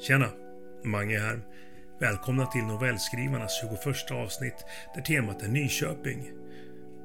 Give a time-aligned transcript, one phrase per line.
[0.00, 0.28] Tjena!
[0.84, 1.40] Mange här.
[2.00, 6.32] Välkomna till novellskrivarnas 21 avsnitt där temat är Nyköping.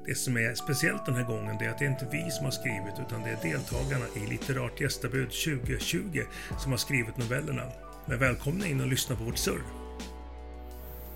[0.06, 2.50] Det som är speciellt den här gången är att det är inte vi som har
[2.50, 6.22] skrivit utan det är deltagarna i Litterärt gästabud 2020
[6.58, 7.62] som har skrivit novellerna.
[8.06, 9.62] Men välkomna in och lyssna på vårt surr.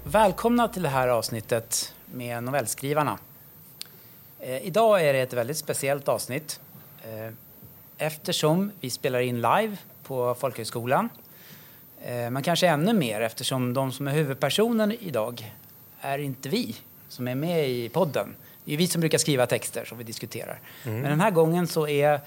[0.05, 3.19] Välkomna till det här avsnittet med novellskrivarna.
[4.39, 6.61] Eh, idag är det ett väldigt speciellt avsnitt
[7.03, 7.33] eh,
[7.99, 11.09] eftersom vi spelar in live på Folkhögskolan.
[12.05, 15.53] Eh, men kanske ännu mer eftersom de som är huvudpersonen idag
[16.01, 16.77] är inte vi
[17.09, 18.35] som är med i podden.
[18.65, 20.61] Det är vi som brukar skriva texter som vi diskuterar.
[20.85, 21.01] Mm.
[21.01, 22.21] Men den här gången så är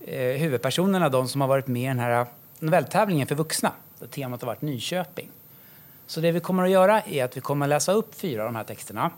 [0.00, 2.26] eh, huvudpersonerna de som har varit med i den här
[2.58, 3.72] novelltävlingen för vuxna.
[3.98, 5.28] Där temat har varit Nyköping.
[6.06, 8.48] Så det vi kommer att göra är att vi kommer att läsa upp fyra av
[8.48, 9.10] de här texterna.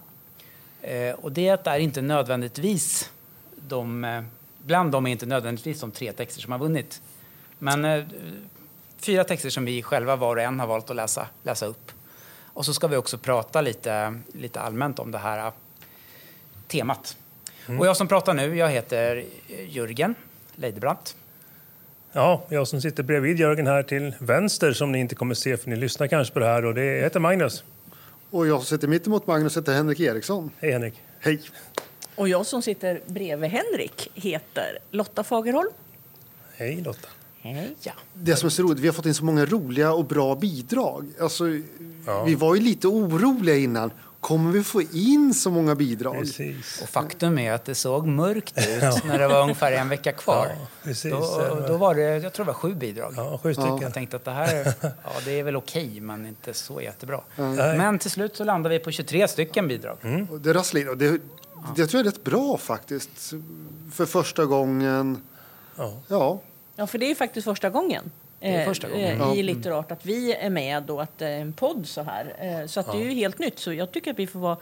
[0.83, 3.11] Eh, och det är inte nödvändigtvis
[3.69, 4.25] de,
[4.59, 7.03] bland dem är inte nödvändigtvis de tre texter som har vunnit.
[7.59, 7.85] Men
[9.01, 11.93] fyra texter som vi själva var och en har valt att läsa, läsa upp.
[12.45, 15.52] Och så ska vi också prata lite, lite allmänt om det här
[16.69, 17.16] temat.
[17.66, 17.80] Mm.
[17.80, 19.24] Och jag som pratar nu, jag heter
[19.69, 20.15] Jörgen
[20.55, 21.16] Leidebrandt.
[22.13, 25.71] Ja, jag som sitter bredvid Jörgen här till vänster som ni inte kommer se för
[25.71, 27.65] ni lyssnar kanske på det här och det heter Magnus.
[28.30, 30.51] Och jag som sitter mittemot Magnus heter Henrik Eriksson.
[30.59, 30.95] Hej Henrik.
[31.19, 31.41] Hej.
[32.15, 35.71] Och jag som sitter bredvid Henrik heter Lotta Fagerholm.
[36.57, 37.09] Hej Lotta.
[37.43, 37.77] Hej.
[37.83, 37.93] Ja.
[38.15, 41.07] Det som är så roligt, vi har fått in så många roliga och bra bidrag.
[41.21, 41.45] Alltså,
[42.07, 42.24] ja.
[42.24, 43.91] Vi var ju lite oroliga innan.
[44.21, 46.18] Kommer vi få in så många bidrag?
[46.18, 46.83] Precis.
[46.83, 50.49] Och faktum är att det såg mörkt ut när det var ungefär en vecka kvar.
[50.83, 53.15] Ja, då, då, var det, jag tror det var sju bidrag.
[53.16, 53.80] Ja, sju stycken.
[53.80, 57.21] Jag tänkte att det här ja, det är väl okej, men inte så jättebra.
[57.37, 57.79] Mm.
[57.79, 59.96] Men till slut så landade vi på 23 stycken bidrag.
[60.02, 60.43] Mm.
[60.43, 60.99] Det rasslar in.
[60.99, 61.21] Det,
[61.77, 63.33] det tror jag är rätt bra faktiskt.
[63.93, 65.22] För första gången.
[66.09, 66.41] Ja.
[66.81, 68.11] Ja, för det är faktiskt första gången.
[68.65, 69.21] Första gången.
[69.21, 72.34] Eh, i Litterart att vi är med och att det är en podd så här.
[72.39, 73.59] Eh, så att det är ju helt nytt.
[73.59, 74.56] Så jag tycker att vi får vara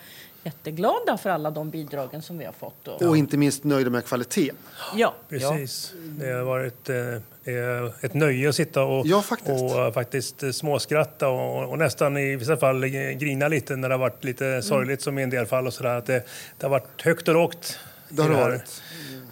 [0.45, 2.89] jätteglada för alla de bidragen som vi har fått.
[2.89, 4.57] Och, och inte minst nöjda med kvaliteten.
[4.97, 5.15] Ja.
[5.29, 5.93] Precis.
[6.05, 9.51] Det har varit eh, ett nöje att sitta och, ja, faktiskt.
[9.75, 14.25] och faktiskt småskratta och, och, nästan i vissa fall grina lite när det har varit
[14.25, 14.63] lite mm.
[14.63, 15.67] sorgligt som i en del fall.
[15.67, 15.97] Och så där.
[15.97, 16.23] Att det,
[16.59, 17.79] det har varit högt och lågt.
[18.09, 18.83] Det har det varit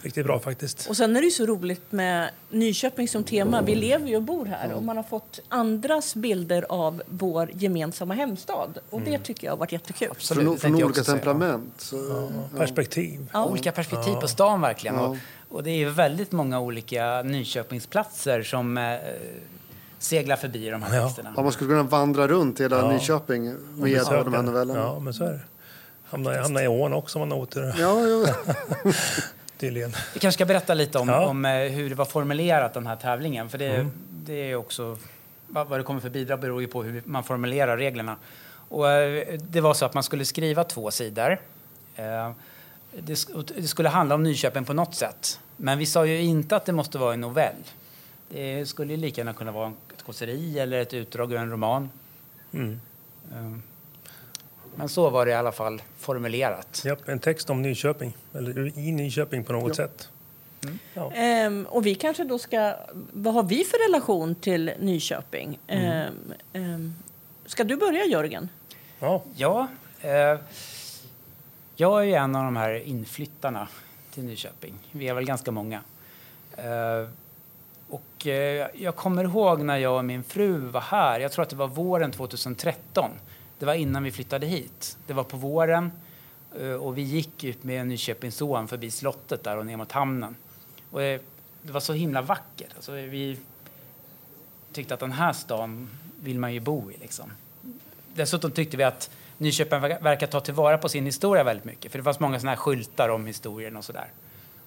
[0.06, 0.86] riktigt bra faktiskt.
[0.88, 3.62] Och sen är det ju så roligt med Nyköping som tema.
[3.62, 8.14] Vi lever ju och bor här och man har fått andras bilder av vår gemensamma
[8.14, 8.78] hemstad.
[8.90, 9.22] Och det mm.
[9.22, 10.08] tycker jag har varit jättekul.
[10.10, 11.74] Absolut, från, från olika temperament.
[11.78, 13.26] Så, ja, perspektiv.
[13.32, 13.44] Ja.
[13.44, 14.96] Olika perspektiv på stan verkligen.
[14.96, 15.16] Och,
[15.48, 18.84] och, det är väldigt många olika Nyköpingsplatser som eh,
[19.98, 21.32] seglar förbi de här texterna.
[21.36, 24.80] Ja, man skulle kunna vandra runt hela Nyköping med hjälp av de här novellerna.
[24.80, 25.40] Ja, men så är det.
[26.10, 27.74] Hamna, hamna i ån också om man har otur.
[27.78, 28.34] Ja, ja.
[29.58, 29.90] tydligen.
[30.14, 31.26] Vi kanske ska berätta lite om, ja.
[31.26, 33.48] om eh, hur det var formulerat den här tävlingen.
[33.48, 33.92] För det, mm.
[34.08, 34.98] det är också,
[35.46, 38.16] vad det kommer för bidrag beror ju på hur man formulerar reglerna.
[38.68, 41.38] Och eh, det var så att man skulle skriva två sidor.
[41.96, 42.30] Eh,
[42.92, 45.40] det, det skulle handla om Nyköping på något sätt.
[45.56, 47.54] Men vi sa ju inte att det måste vara en novell.
[48.28, 51.90] Det skulle lika gärna kunna vara ett kåseri eller ett utdrag ur en roman.
[52.52, 52.80] Mm.
[54.76, 56.82] Men så var det i alla fall formulerat.
[56.84, 59.74] Ja, en text om Nyköping, eller i Nyköping på något ja.
[59.74, 60.08] sätt.
[60.62, 60.78] Mm.
[60.94, 61.12] Ja.
[61.12, 62.74] Ehm, och vi kanske då ska...
[63.12, 65.58] Vad har vi för relation till Nyköping?
[65.66, 65.86] Mm.
[65.86, 66.94] Ehm, ehm,
[67.46, 68.48] ska du börja, Jörgen?
[68.98, 69.22] Ja.
[69.36, 69.68] ja
[70.00, 70.38] eh,
[71.76, 73.68] jag är ju en av de här inflyttarna
[74.14, 74.74] till Nyköping.
[74.92, 75.80] Vi är väl ganska många.
[76.56, 77.08] Eh,
[77.88, 81.20] och eh, jag kommer ihåg när jag och min fru var här.
[81.20, 83.10] Jag tror att det var våren 2013
[83.58, 84.98] det var innan vi flyttade hit.
[85.06, 85.92] Det var på våren
[86.60, 90.36] eh, och vi gick ut med Nyköpingsån förbi slottet där och ner mot hamnen.
[90.90, 91.20] Och det,
[91.62, 92.70] det var så himla vackert.
[92.76, 93.38] Alltså vi
[94.72, 95.88] tyckte att den här stan
[96.20, 96.96] vill man ju bo i.
[97.00, 97.32] Liksom.
[98.14, 101.92] Dessutom tyckte vi att Nyköping verkar ta tillvara på sin historia väldigt mycket.
[101.92, 104.10] För det fanns många såna här skyltar om historien och sådär.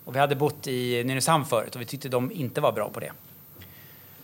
[0.05, 2.99] Och vi hade bott i Nynäshamn förut och vi tyckte de inte var bra på
[2.99, 3.11] det.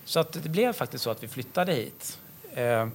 [0.06, 2.20] Så att det blev faktiskt så att vi flyttade hit.
[2.54, 2.88] Eh,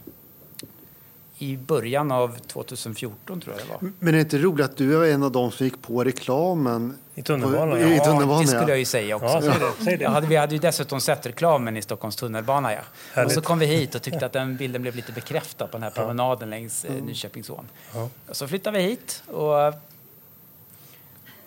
[1.41, 3.93] Eh, i början av 2014 tror jag det var.
[3.99, 6.99] Men är det inte roligt att du är en av dem som gick på reklamen?
[7.15, 7.81] I tunnelbanan?
[7.81, 9.29] Ja, i tunnelbanan, det skulle jag ju säga också.
[9.29, 10.09] Ja, säg det, säg det.
[10.09, 12.73] Hade, vi hade ju dessutom sett reklamen i Stockholms tunnelbana.
[12.73, 13.25] Ja.
[13.25, 15.83] Och så kom vi hit och tyckte att den bilden blev lite bekräftad på den
[15.83, 17.69] här promenaden längs eh, Nyköpingsån.
[17.95, 18.09] Ja.
[18.27, 19.75] Och så flyttade vi hit och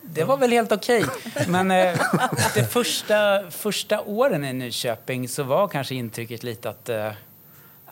[0.02, 1.04] det var väl helt okej.
[1.04, 1.48] Okay.
[1.48, 2.00] Men eh,
[2.56, 7.12] de första, första åren i Nyköping så var kanske intrycket lite att eh,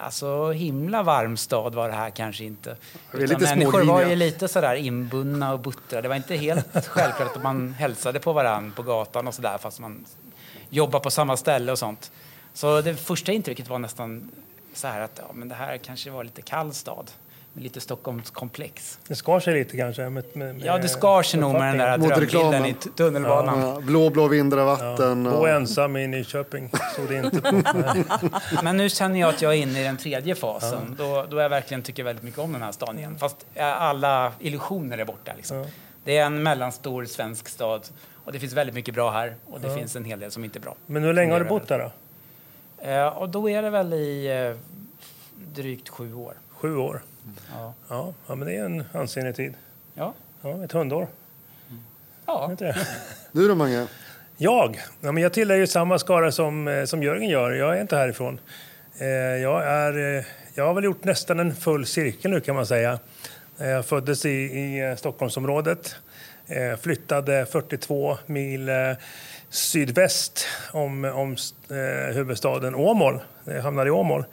[0.01, 2.75] Alltså himla varm stad var det här kanske inte.
[3.11, 6.01] Människor var ju lite sådär inbundna och buttra.
[6.01, 9.79] Det var inte helt självklart att man hälsade på varandra på gatan och sådär fast
[9.79, 10.05] man
[10.69, 12.11] jobbar på samma ställe och sånt.
[12.53, 14.31] Så det första intrycket var nästan
[14.73, 17.11] så här att ja, men det här kanske var lite kall stad
[17.53, 18.99] med lite Stockholmskomplex.
[19.07, 20.09] Det skar sig lite kanske?
[20.09, 23.59] Med, med, ja, det skar sig nog med den där drömbilden i tunnelbanan.
[23.59, 25.25] Ja, blå, blå vindar och vatten.
[25.25, 27.61] Ja, bo ensam i Nyköping såg det inte på.
[28.63, 30.95] Men nu känner jag att jag är inne i den tredje fasen.
[30.99, 31.05] Ja.
[31.05, 33.15] Då, då jag verkligen tycker väldigt mycket om den här staden igen.
[33.19, 35.31] Fast alla illusioner är borta.
[35.35, 35.57] Liksom.
[35.57, 35.65] Ja.
[36.03, 37.87] Det är en mellanstor svensk stad
[38.25, 40.59] och det finns väldigt mycket bra här och det finns en hel del som inte
[40.59, 40.75] är bra.
[40.85, 41.91] Men hur länge har du bott där då?
[42.87, 44.57] Eh, och då är det väl i eh,
[45.53, 46.33] drygt sju år.
[46.49, 47.01] Sju år?
[47.51, 47.73] Ja.
[47.89, 48.13] ja.
[48.27, 49.53] Ja, men det är en ansenlig tid.
[49.93, 50.13] Ja.
[50.41, 51.07] Ja, ett hundår.
[52.25, 52.51] Ja.
[53.31, 53.87] Du då, Mange?
[54.37, 54.81] Jag?
[55.01, 57.51] Ja, men jag tillhör ju samma skara som, eh, som Jörgen gör.
[57.51, 58.39] Jag är inte härifrån.
[58.97, 60.23] Eh, jag, är, eh,
[60.53, 62.99] jag har väl gjort nästan en full cirkel nu kan man säga.
[63.57, 65.95] Jag föddes i, i Stockholmsområdet.
[66.81, 68.69] Flyttade 42 mil
[69.49, 71.35] sydväst om, om
[72.13, 73.19] huvudstaden Åmål.
[73.45, 74.25] Jag hamnade i Åmål.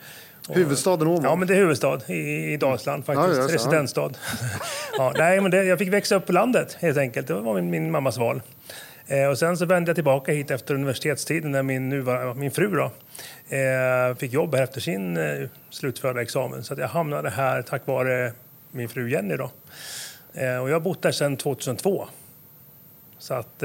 [0.49, 1.21] Huvudstaden Åmål?
[1.25, 3.39] Ja, men det är huvudstad i, i Dalsland faktiskt.
[3.39, 4.11] Ja, Residensstad.
[4.99, 7.27] ja, nej, men det, jag fick växa upp på landet helt enkelt.
[7.27, 8.43] Det var min, min mammas val.
[9.07, 12.71] Eh, och sen så vände jag tillbaka hit efter universitetstiden när min, nuvar, min fru
[12.71, 12.91] då,
[13.57, 16.65] eh, fick jobb här efter sin eh, slutförda examen.
[16.65, 18.33] Så jag hamnade här tack vare
[18.71, 19.37] min fru Jenny.
[19.37, 19.51] Då.
[20.35, 22.09] Eh, och jag har bott här sedan 2002.
[23.19, 23.63] Så att...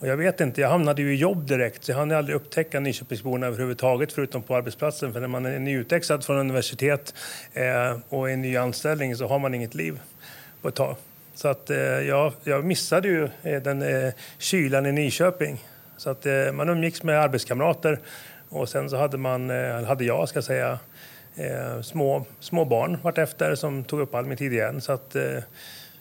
[0.00, 2.80] Och jag vet inte, jag hamnade ju i jobb direkt så jag hann aldrig upptäcka
[2.80, 5.12] Nyköpingsborna överhuvudtaget förutom på arbetsplatsen.
[5.12, 7.14] För när man är nyutexad från universitet
[7.52, 10.00] eh, och är ny anställning så har man inget liv
[10.62, 10.96] på ett tag.
[11.34, 15.64] Så att eh, jag, jag missade ju eh, den eh, kylan i Nyköping.
[15.96, 17.98] Så att eh, man umgicks med arbetskamrater
[18.48, 20.78] och sen så hade man, eh, hade jag ska säga,
[21.36, 24.80] eh, små, små barn vartefter som tog upp all min tid igen.
[24.80, 25.38] Så att eh,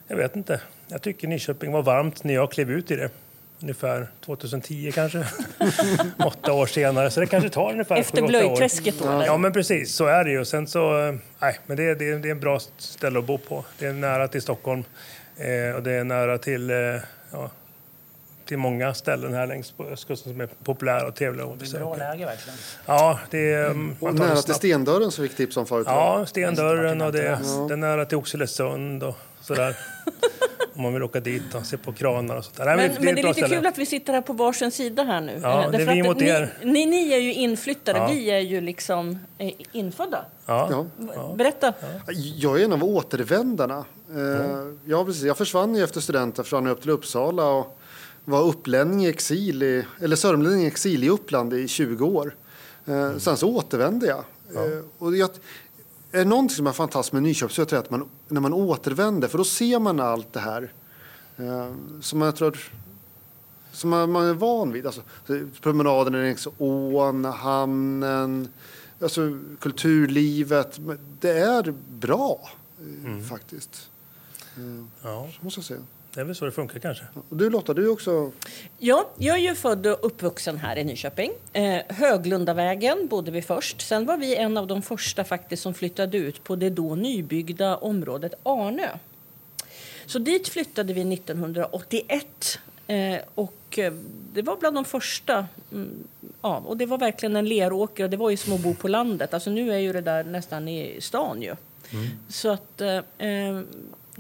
[0.08, 0.62] jag vet inte.
[0.88, 3.10] Jag tycker Nyköping var varmt när jag klev ut i det
[3.62, 5.28] ungefär 2010 kanske.
[6.26, 9.24] Åtta år senare, så det kanske tar ungefär Efter blöjträsket då?
[9.26, 10.46] Ja, men precis, så är det ju.
[10.46, 13.66] Sen så, nej, men det, det, det är en bra ställe att bo på.
[13.80, 14.84] Det är nära till Stockholm
[15.38, 16.78] eh, och det är nära till, eh,
[17.32, 17.52] ja,
[18.46, 21.84] till många ställen här längs på östkusten som är populära och trevliga att besöka.
[21.84, 22.58] Det är bra läge verkligen.
[22.86, 23.66] Ja, det är...
[23.66, 23.96] Mm.
[24.00, 25.88] Och nära till Stendörren som vi fick tips om förut.
[25.90, 27.66] Ja, Stendörren och det, ja.
[27.68, 29.18] det är nära till Oxelösund och
[29.56, 29.76] sådär.
[30.80, 32.66] om man vill åka dit och se på kranar och sånt där.
[32.66, 33.56] Men, Nej, men, det, är, det är lite ställe.
[33.56, 35.40] kul att vi sitter här på varsin sida här nu.
[35.44, 36.54] Ja, det är vi mot er.
[36.64, 38.08] Ni, ni, är ju inflyttade, ja.
[38.08, 40.26] vi är ju liksom eh, infödda.
[40.46, 40.88] Ja.
[41.16, 41.36] ja.
[41.38, 41.74] Berätta.
[42.36, 43.86] Jag är en av återvändarna.
[44.16, 44.46] Eh,
[44.86, 45.06] ja.
[45.06, 45.24] precis.
[45.24, 47.80] Jag försvann ju efter studenten från upp till Uppsala och
[48.26, 52.36] var upplänning i exil, i, eller sörmlänning i exil i Uppland i 20 år.
[52.86, 53.20] Mm.
[53.20, 54.24] Sen så återvände jag.
[54.98, 55.30] Och jag
[56.12, 59.44] någonting som är fantastiskt med Nyköping så är att man, när man återvänder, för då
[59.44, 60.74] ser man allt det här
[61.38, 62.58] eh, som jag tror
[63.72, 64.86] som man, man är van vid.
[64.86, 65.02] Alltså,
[65.62, 68.50] promenaderna längs ån, hamnen,
[69.02, 70.80] alltså, kulturlivet.
[71.20, 73.24] Det är bra, eh, mm.
[73.24, 73.90] faktiskt.
[74.58, 75.30] Eh, ja.
[75.38, 75.80] Så måste jag säga.
[76.14, 77.04] Det är väl så det funkar kanske.
[77.30, 78.32] Du Lotta, du också?
[78.78, 81.32] Ja, jag är ju född och uppvuxen här i Nyköping.
[81.54, 83.82] Eh, Höglundavägen bodde vi först.
[83.82, 87.78] Sen var vi en av de första faktiskt som flyttade ut på det då nybyggda
[87.78, 88.88] området Arnö.
[90.06, 92.60] Så dit flyttade vi 1981.
[92.88, 93.94] Eh, och eh,
[94.34, 95.48] det var bland de första.
[95.72, 96.04] Mm,
[96.42, 98.88] ja, och det var verkligen en leråker och det var ju som att bo på
[98.88, 99.34] landet.
[99.34, 101.56] Alltså nu är ju det där nästan i stan ju.
[101.92, 102.08] Mm.
[102.30, 103.62] Så att eh, eh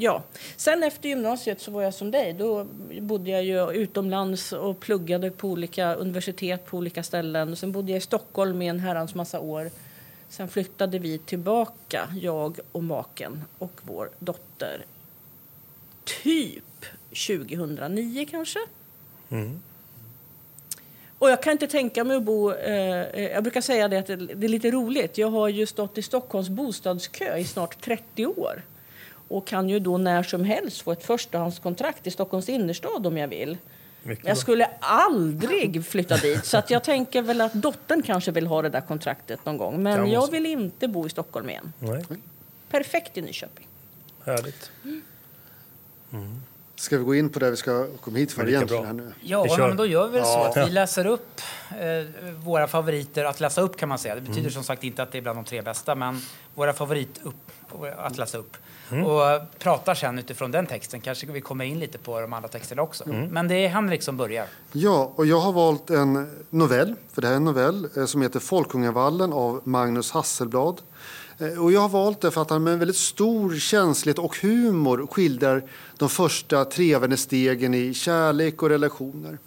[0.01, 0.24] Ja.
[0.58, 2.34] Sen efter gymnasiet så var jag som dig.
[2.34, 2.68] Då
[3.01, 7.56] bodde jag ju utomlands och pluggade på olika universitet på olika ställen.
[7.56, 9.70] Sen bodde jag i Stockholm i en herrans massa år.
[10.29, 14.86] Sen flyttade vi tillbaka, jag och maken och vår dotter.
[16.24, 18.60] Typ 2009 kanske.
[19.29, 19.62] Mm.
[21.20, 22.51] Och jag kan inte tänka mig att bo...
[22.53, 25.18] Eh, jag brukar säga det att det är lite roligt.
[25.18, 28.63] Jag har ju stått i Stockholms bostadskö i snart 30 år
[29.29, 33.27] och kan ju då när som helst få ett förstahandskontrakt i Stockholms innerstad om jag
[33.27, 33.57] vill.
[34.03, 36.45] Mycket jag skulle aldrig flytta dit.
[36.45, 39.83] Så att jag tänker väl att dottern kanske vill ha det där kontraktet någon gång.
[39.83, 41.74] Men jag vill inte bo i Stockholm igen.
[41.79, 42.03] Nej.
[42.69, 43.67] Perfekt i Nyköping.
[44.25, 44.71] Härligt.
[46.12, 46.41] Mm.
[46.79, 48.86] Ska vi gå in på det vi ska komma hit för egentligen?
[48.86, 49.13] Här nu?
[49.21, 50.51] Ja, men då gör vi väl ja.
[50.53, 54.15] så att vi läser upp eh, våra favoriter att läsa upp kan man säga.
[54.15, 54.51] Det betyder mm.
[54.51, 56.21] som sagt inte att det är bland de tre bästa, men
[56.55, 57.51] våra favorit upp,
[57.98, 58.57] att läsa upp.
[58.91, 59.05] Mm.
[59.05, 61.01] Och pratar sen utifrån den texten.
[61.01, 63.09] Kanske vi kommer in lite på de andra texterna också.
[63.09, 63.27] Mm.
[63.27, 64.45] Men det är Henrik som börjar.
[64.71, 68.21] Ja, och jag har valt en novell, för det här är en novell, eh, som
[68.21, 70.81] heter Folkungavallen av Magnus Hasselblad.
[71.39, 75.08] Eh, och jag har valt det för att han med väldigt stor känslighet och humor
[75.12, 75.63] skildrar
[75.98, 79.38] de första trevande stegen i kärlek och relationer.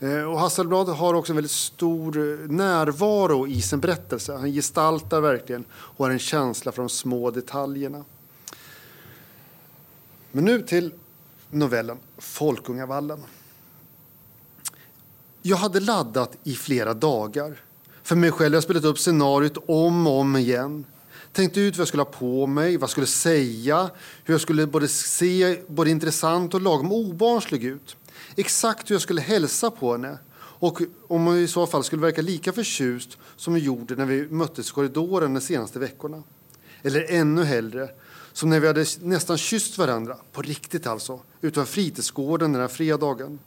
[0.00, 4.32] Eh, och Hasselblad har också en väldigt stor eh, närvaro i sin berättelse.
[4.32, 8.04] Han gestaltar verkligen och har en känsla för de små detaljerna.
[10.32, 10.92] Men nu till
[11.50, 13.20] novellen Folkungavallen.
[15.42, 17.60] Jag hade laddat i flera dagar.
[18.02, 20.84] För mig själv har jag spelat upp scenariot om och om igen.
[21.36, 23.90] Tänkte ut vad jag skulle ha på mig, vad jag skulle säga,
[24.24, 27.96] hur jag skulle både se både intressant och lagom obarnslig ut.
[28.36, 32.22] Exakt hur jag skulle hälsa på henne och om hon i så fall skulle verka
[32.22, 36.22] lika förtjust som hon gjorde när vi möttes i korridoren de senaste veckorna.
[36.82, 37.88] Eller ännu hellre,
[38.32, 43.38] som när vi hade nästan kysst varandra, på riktigt alltså, utanför fritidsgården den här fredagen.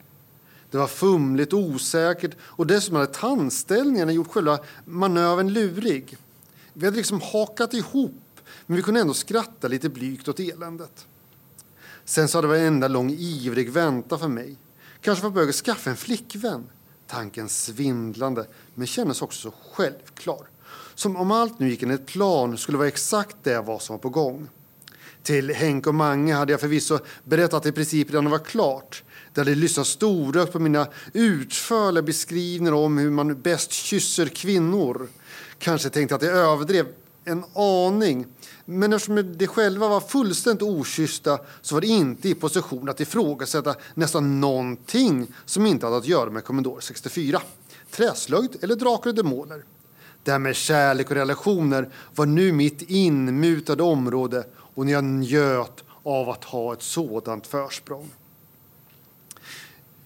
[0.71, 6.17] Det var fumligt och osäkert och dessutom hade tandställningarna gjort själva manövern lurig.
[6.79, 11.07] Vi hade liksom hakat ihop, men vi kunde ändå skratta lite blygt åt eländet.
[12.05, 14.55] Sen så hade det varit en enda lång ivrig vänta för mig.
[15.01, 16.69] Kanske för att börja skaffa en flickvän.
[17.07, 20.49] Tanken svindlande, men kändes också så självklar.
[20.95, 24.09] Som om allt nu gick enligt plan skulle vara exakt det vad som var på
[24.09, 24.49] gång.
[25.23, 29.03] Till Henk och Mange hade jag förvisso berättat att det i princip redan var klart.
[29.33, 35.07] De hade lyssnat storögt på mina utförliga beskrivningar om hur man bäst kysser kvinnor.
[35.59, 36.87] Kanske tänkte att jag överdrev
[37.25, 38.25] en aning.
[38.65, 43.75] Men eftersom de själva var fullständigt okyssta så var det inte i position att ifrågasätta
[43.93, 47.41] nästan någonting som inte hade att göra med Commodore 64.
[47.91, 49.63] Träslöjd eller Drakar och Demoner.
[50.23, 56.29] Det här med kärlek och relationer var nu mitt inmutade område och jag njöt av
[56.29, 58.09] att ha ett sådant försprång.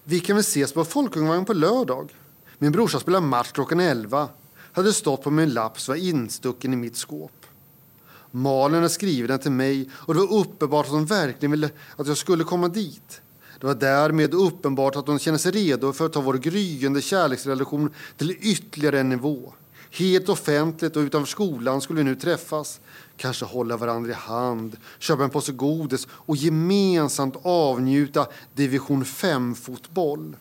[0.03, 2.15] Vi kan väl ses på Folkungavagnen på lördag.
[2.57, 4.29] Min brorsa spelar match klockan 11.
[4.74, 7.46] Hade stått på min lapp som var instucken i mitt skåp.
[8.32, 12.08] Malin hade skrivit den till mig och det var uppenbart att hon verkligen ville att
[12.08, 13.22] jag skulle komma dit.
[13.60, 17.89] Det var därmed uppenbart att hon kände sig redo för att ta vår gryende kärleksrelation
[18.18, 19.53] till ytterligare en nivå.
[19.92, 22.82] Helt offentligt och utanför skolan skulle vi nu träffas,
[23.18, 30.36] kanske hålla varandra i hand, köpa en påse godis och gemensamt avnjuta division 5-fotboll.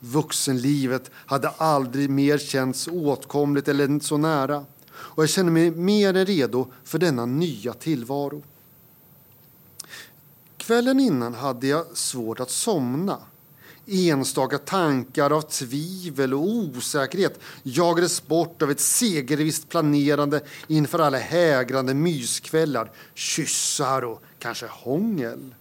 [0.00, 6.26] Vuxenlivet hade aldrig mer känts åtkomligt eller så nära och jag kände mig mer än
[6.26, 8.42] redo för denna nya tillvaro.
[10.56, 13.18] Kvällen innan hade jag svårt att somna.
[13.86, 21.94] Enstaka tankar av tvivel och osäkerhet jagades bort av ett segervisst planerande inför alla hägrande
[21.94, 25.54] myskvällar, kyssar och kanske hångel.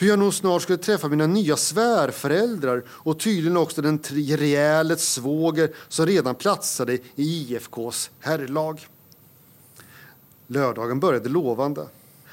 [0.00, 5.70] Hur jag nog snart skulle träffa mina nya svärföräldrar och tydligen också den rejäle svåger
[5.88, 8.86] som redan platsade i IFKs herrlag.
[10.46, 11.86] Lördagen började lovande.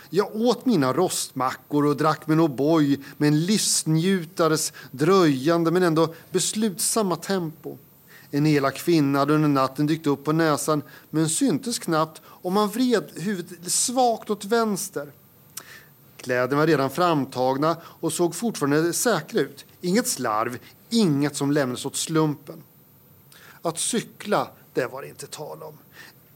[0.09, 7.15] Jag åt mina rostmackor och drack min O'boy med en livsnjutares dröjande men ändå beslutsamma
[7.15, 7.77] tempo.
[8.31, 12.69] En elak kvinna hade under natten dykt upp på näsan men syntes knappt om man
[12.69, 15.11] vred huvudet svagt åt vänster.
[16.27, 19.65] Kläderna var redan framtagna och såg fortfarande säkra ut.
[19.81, 20.57] Inget slarv,
[20.89, 22.63] inget som lämnades åt slumpen.
[23.61, 25.77] Att cykla, det var det inte tal om.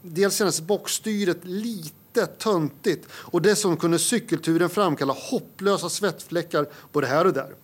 [0.02, 7.32] Dels kändes bockstyret lite töntigt och dessutom kunde cykelturen framkalla hopplösa svettfläckar både här och
[7.32, 7.54] där.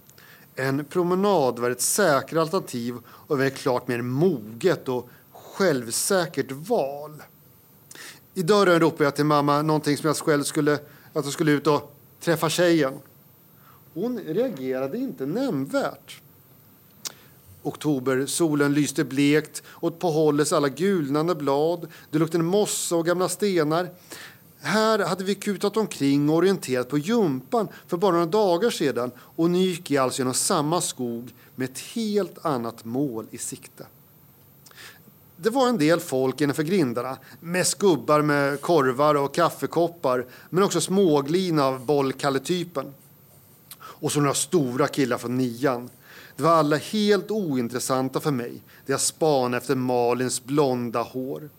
[0.55, 7.23] En promenad var ett säkrare alternativ och ett klart mer moget och självsäkert val.
[8.35, 10.75] I dörren ropade jag till mamma någonting som jag själv skulle,
[11.13, 12.95] att jag skulle ut och träffar tjejen.
[13.95, 16.21] Hon reagerade inte nämnvärt.
[17.63, 21.89] Oktober, solen lyste blekt och på hållets alla gulnande blad.
[22.11, 23.89] Det luktade mossa och gamla stenar.
[24.61, 29.51] Här hade vi kutat omkring och orienterat på Jumpan för bara några dagar sedan och
[29.51, 33.87] nu gick jag alltså genom samma skog med ett helt annat mål i sikte.
[35.41, 40.81] Det var en del folk innanför grindarna, mest gubbar med korvar och kaffekoppar, men också
[40.81, 42.95] småglina av bollkalletypen.
[43.79, 45.91] Och så några stora killar från nian.
[46.37, 51.51] Det var alla helt ointressanta för mig, där jag spanade efter Malins blonda hår.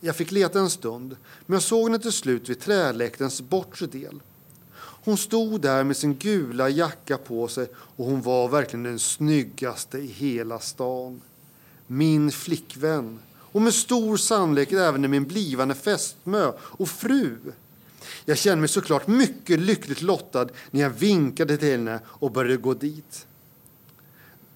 [0.00, 1.16] Jag fick leta en stund,
[1.46, 4.20] men jag såg henne till slut vid träläktarens bortre del.
[4.78, 9.98] Hon stod där med sin gula jacka på sig och hon var verkligen den snyggaste
[9.98, 11.20] i hela stan
[11.86, 13.18] min flickvän
[13.56, 17.36] och med stor sannolikhet även min blivande fästmö och fru.
[18.24, 22.74] Jag kände mig såklart mycket lyckligt lottad när jag vinkade till henne och började gå
[22.74, 23.26] dit.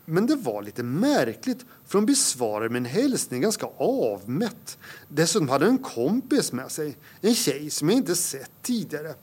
[0.05, 4.79] Men det var lite märkligt, för hon besvarade min hälsning ganska avmätt.
[5.09, 9.15] Dessutom hade en kompis med sig, en tjej som jag inte sett tidigare.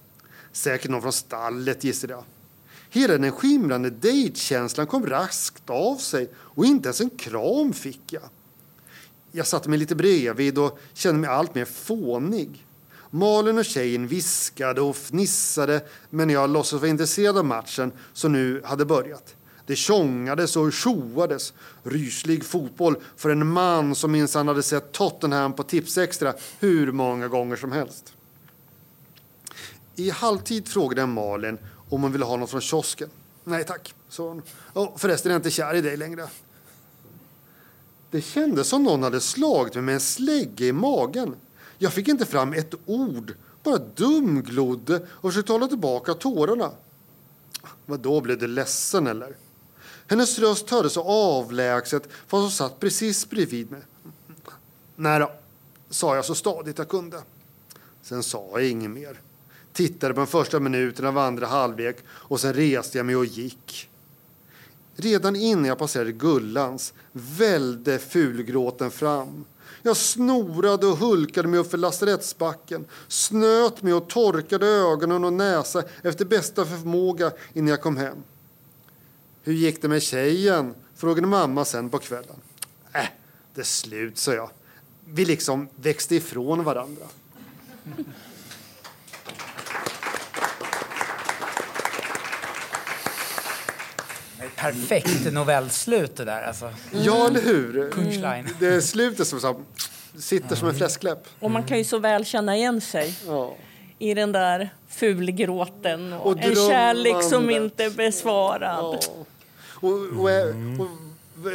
[0.52, 2.24] Säkert någon från stallet, gissade jag.
[2.98, 8.24] Hela den skimrande dejtkänslan kom raskt av sig och inte ens en kram fick jag.
[9.32, 12.66] Jag satte mig lite bredvid och kände mig allt mer fånig.
[13.10, 18.62] Malin och tjejen viskade och fnissade men jag låtsades vara intresserad av matchen som nu
[18.66, 19.36] hade börjat.
[19.66, 21.54] Det tjongades och tjoades.
[21.84, 27.56] Ryslig fotboll för en man som minsann hade sett Tottenham på Tipsextra hur många gånger
[27.56, 28.13] som helst.
[29.96, 31.58] I halvtid frågade jag Malin
[31.89, 33.10] om hon ville ha något från kiosken.
[33.44, 34.41] Nej tack, sa hon.
[34.74, 36.27] Oh, förresten är jag inte kär i dig längre.
[38.12, 41.36] Det kändes som någon hade slagit mig med en slägga i magen.
[41.77, 46.72] Jag fick inte fram ett ord, bara dumglodde och försökte hålla tillbaka tårarna.
[47.86, 49.36] Vad då blev du ledsen eller?
[50.08, 53.82] Hennes röst hördes så avlägset fast hon satt precis bredvid mig.
[54.96, 55.32] Nej då,
[55.89, 57.22] sa jag så stadigt jag kunde.
[58.01, 59.22] Sen sa jag inget mer.
[59.77, 63.89] Tittade på den första minuten av andra halvlek och sen reste jag mig och gick.
[64.96, 69.46] Redan innan jag passerade Gullans välde fulgråten fram.
[69.81, 75.84] Jag snorade och hulkade mig upp för lasarettsbacken, snöt mig och torkade ögonen och näsa
[76.03, 78.17] efter bästa förmåga innan jag kom hem.
[79.43, 80.74] Hur gick det med tjejen?
[80.96, 82.36] frågade mamma sen på kvällen.
[82.93, 83.01] Äh,
[83.53, 84.50] det är slut, sa jag.
[85.05, 87.05] Vi liksom växte ifrån varandra.
[94.58, 96.42] Perfekt novellslut det där.
[96.42, 96.70] Alltså.
[96.92, 97.92] Ja, eller hur?
[97.92, 98.48] Punchline.
[98.60, 99.62] Det är slutet som så,
[100.18, 101.28] sitter som en fläskläpp.
[101.40, 103.16] Och man kan ju så väl känna igen sig.
[103.28, 103.56] Ja.
[104.00, 108.78] i den där fulgråten och, och en kärlek som inte är besvarad.
[108.78, 109.00] Ja.
[109.74, 110.30] Och, och,
[110.80, 110.88] och,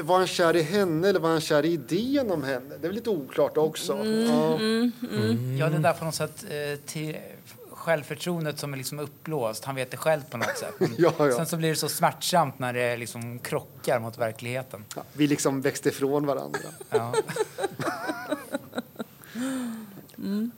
[0.03, 2.77] var han kär i henne eller var han kär i idén om henne?
[2.81, 3.93] Det är lite oklart också.
[3.93, 4.55] Mm, ja.
[4.55, 5.57] Mm, mm.
[5.57, 7.17] ja, den där på något sätt eh, till
[7.83, 9.65] självförtroendet som är liksom uppblåst.
[9.65, 10.75] Han vet det själv på något sätt.
[10.99, 11.33] ja, ja.
[11.33, 14.85] Sen så blir det så smärtsamt när det liksom krockar mot verkligheten.
[14.97, 16.59] Ja, vi liksom växte ifrån varandra.
[16.91, 17.15] Ja.
[20.19, 20.51] mm.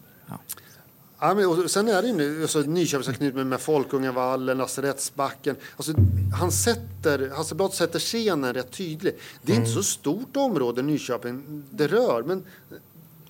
[1.21, 5.56] Ja, men, och sen är det ju nu, alltså, Nyköpingsanknytning med Folkungavallen, Lasarettsbacken.
[5.76, 5.93] Alltså,
[6.39, 9.21] han sätter, Hasselblad sätter scenen rätt tydligt.
[9.43, 9.67] Det är mm.
[9.67, 12.45] inte så stort område Nyköping det rör, men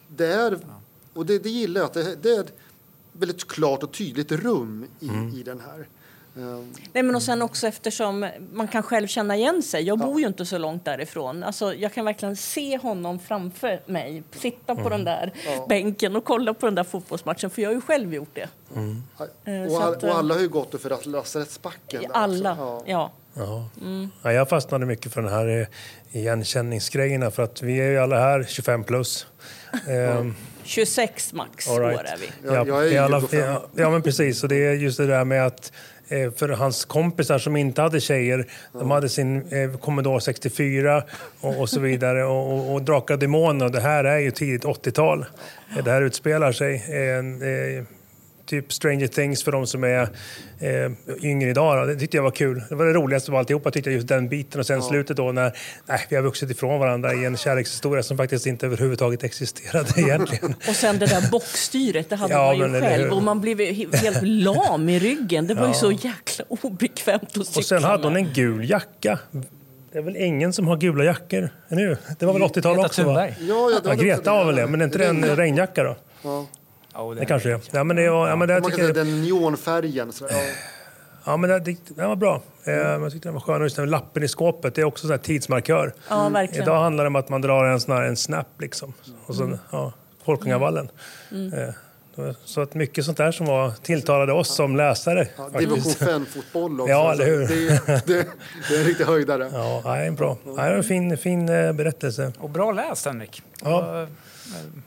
[0.08, 0.58] det är,
[1.14, 2.46] och det, det gillar jag, att det, det är
[3.18, 5.34] väldigt klart och tydligt rum i, mm.
[5.34, 5.88] i den här.
[6.36, 9.82] Um, Nej, men och sen också eftersom man kan själv känna igen sig.
[9.82, 10.18] Jag bor ja.
[10.18, 11.42] ju inte så långt därifrån.
[11.42, 14.84] Alltså, jag kan verkligen se honom framför mig, sitta mm.
[14.84, 15.66] på den där ja.
[15.68, 18.48] bänken och kolla på den där fotbollsmatchen, för jag har ju själv gjort det.
[18.76, 19.02] Mm.
[19.48, 22.02] Uh, och, all, att, och, alla har ju gått det för lasarettsbacken.
[22.12, 22.82] Alla, ja.
[22.86, 23.12] ja.
[23.36, 23.68] Ja.
[23.80, 24.10] Mm.
[24.22, 24.32] ja.
[24.32, 25.66] jag fastnade mycket för den här eh,
[26.20, 29.26] igenkänningsgrejerna för att vi är ju alla här 25 plus.
[29.88, 31.80] um, 26 max right.
[31.80, 32.48] år är vi.
[32.48, 34.42] Ja, jag är alla, ja, ja, men precis.
[34.42, 35.72] Och det är just det där med att
[36.08, 41.02] eh, för hans kompisar som inte hade tjejer, de hade sin eh, Commodore 64
[41.40, 43.68] och, och så vidare och, och, och Drakar Demoner.
[43.68, 45.26] Det här är ju tidigt 80-tal.
[45.84, 46.74] Det här utspelar sig.
[46.74, 47.84] Eh,
[48.46, 50.02] typ Stranger Things för de som är
[50.58, 51.78] eh, yngre idag.
[51.78, 51.92] Då.
[51.92, 52.62] Det tyckte jag var kul.
[52.68, 54.60] Det var det roligaste av alltihopa, tyckte jag, just den biten.
[54.60, 54.82] Och sen ja.
[54.82, 58.66] slutet då när nej, vi har vuxit ifrån varandra i en kärlekshistoria som faktiskt inte
[58.66, 60.54] överhuvudtaget existerade egentligen.
[60.68, 63.12] och sen det där bockstyret, det hade ja, man ju själv.
[63.12, 63.58] Och man blev
[63.94, 65.46] helt lam i ryggen.
[65.46, 65.68] Det var ja.
[65.68, 69.18] ju så jäkla obekvämt att cykla Och sen hade hon en gul jacka.
[69.92, 71.48] Det är väl ingen som har gula jackor?
[71.68, 71.96] Nu?
[72.18, 73.04] Det var väl 80-tal också?
[73.04, 73.28] Va?
[73.28, 75.96] Ja, ja, ja, Greta har väl det, men är inte det en regnjacka då?
[76.22, 76.46] Ja.
[76.94, 77.60] Oh, det kanske är.
[77.70, 80.12] Ja, men det, var, ja, men det, Man kan säga den neonfärgen.
[80.12, 80.36] Så, ja.
[81.24, 82.42] ja, men det, det, den var bra.
[82.64, 83.02] Mm.
[83.02, 83.62] Jag tyckte den var skön.
[83.62, 85.92] Just den lappen i skåpet, det är också en tidsmarkör.
[86.08, 86.62] Ja, verkligen.
[86.62, 88.92] Idag handlar det om att man drar en, sån här, en snap liksom.
[89.26, 89.58] Och så, mm.
[89.70, 89.92] ja,
[90.24, 90.88] Folkungavallen.
[91.30, 91.52] Mm.
[91.52, 91.74] Eh,
[92.44, 95.28] så att mycket sånt där som var tilltalade oss som läsare.
[95.36, 96.90] Ja, division 5-fotboll också.
[96.90, 97.46] Ja, eller hur?
[97.46, 98.26] Det, det,
[98.68, 99.50] det är en riktig höjdare.
[99.52, 100.36] Ja, det är bra.
[100.44, 102.32] Det är en fin, fin eh, berättelse.
[102.38, 103.42] Och bra läst, Henrik.
[103.62, 104.06] Ja.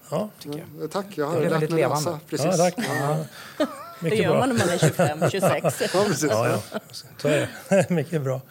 [0.09, 0.29] Ja.
[0.39, 0.67] Tycker jag.
[0.81, 2.19] Ja, tack, jag har lärt mig läsa.
[2.29, 2.45] Precis.
[2.45, 2.73] Ja, tack.
[2.77, 3.17] Ja.
[3.99, 5.81] det gör man när man är 25, 26.
[5.93, 6.29] ja, precis.
[6.31, 6.79] Ja, ja.
[7.17, 7.89] Så är det.
[7.89, 8.41] Mycket bra.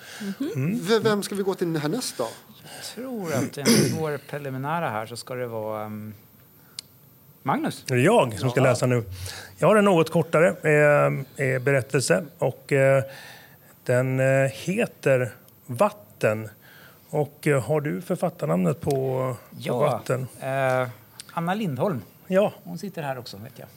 [0.55, 0.81] Mm.
[1.03, 2.29] Vem ska vi gå till härnäst då?
[2.62, 6.14] Jag tror att enligt vår preliminära här så ska det vara um,
[7.42, 7.85] Magnus.
[7.87, 9.05] Det är jag som ska läsa nu.
[9.59, 13.05] Jag har en något kortare eh, eh berättelse och eh,
[13.85, 15.35] den eh, heter
[15.66, 16.49] Vatten.
[17.11, 20.27] Och eh, har du författarnamnet på, på ja, Vatten?
[20.40, 20.88] Eh,
[21.33, 22.03] Anna Lindholm.
[22.27, 22.53] Ja.
[22.64, 23.69] Hon sitter här också, vet jag.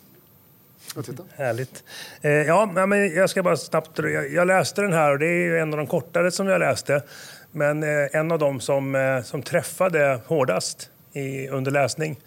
[1.36, 1.84] Härligt.
[2.22, 3.98] Eh, ja, men jag ska bara snabbt...
[3.98, 7.04] Jag, jag, läste den här och det är en av de kortare som jag läste.
[7.52, 12.20] Men eh, en av dem som, eh, som träffade hårdast i, under läsning.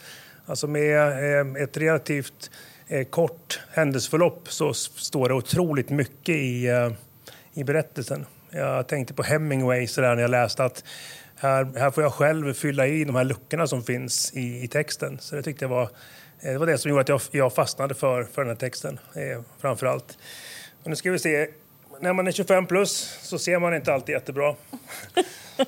[0.47, 2.51] Alltså med eh, ett relativt
[2.89, 6.69] eh, kort händelseförlopp så står det otroligt mycket i,
[7.55, 8.27] i berättelsen.
[8.53, 10.85] Jag tänkte på Hemingway så där, när jag läste att
[11.37, 15.19] här, här får jag själv fylla i de här luckorna som finns i, i texten.
[15.21, 15.89] Så det tyckte jag var
[16.43, 19.41] det var det som gjorde att jag, jag fastnade för, för den här texten eh,
[19.61, 20.19] framför allt.
[20.83, 21.49] Och nu ska vi se.
[22.01, 24.55] När man är 25 plus så ser man inte alltid jättebra.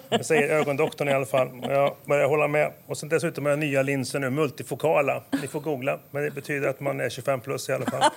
[0.08, 1.48] Det säger ögondoktorn i alla fall.
[1.62, 2.72] Jag börjar hålla med.
[2.86, 5.22] Och sen dessutom har jag nya linser nu, multifokala.
[5.42, 8.10] Ni får googla, men det betyder att man är 25 plus i alla fall.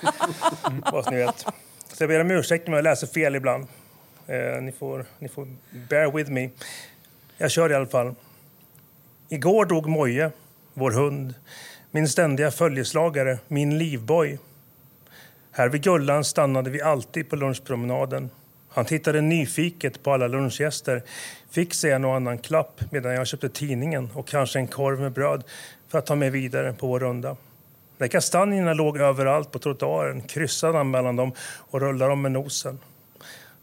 [0.92, 1.46] Vad ni vet.
[1.94, 3.68] Så jag ber om ursäkt om jag läser fel ibland.
[4.28, 5.48] Eh, ni, får, ni får
[5.90, 6.50] bear with me.
[7.38, 8.16] Jag kör i alla fall.
[9.30, 10.32] Igår dog Moje,
[10.74, 11.34] vår hund.
[11.92, 14.40] Min ständiga följeslagare, min livboj.
[15.52, 18.30] Här vid Gullan stannade vi alltid på lunchpromenaden.
[18.70, 21.04] Han tittade nyfiket på alla lunchgäster,
[21.50, 25.12] fick sig en och annan klapp medan jag köpte tidningen och kanske en korv med
[25.12, 25.44] bröd
[25.88, 27.38] för att ta med vidare på vår runda.
[27.98, 32.80] När kastanjerna låg överallt på trottoaren kryssade han mellan dem och rullade dem med nosen.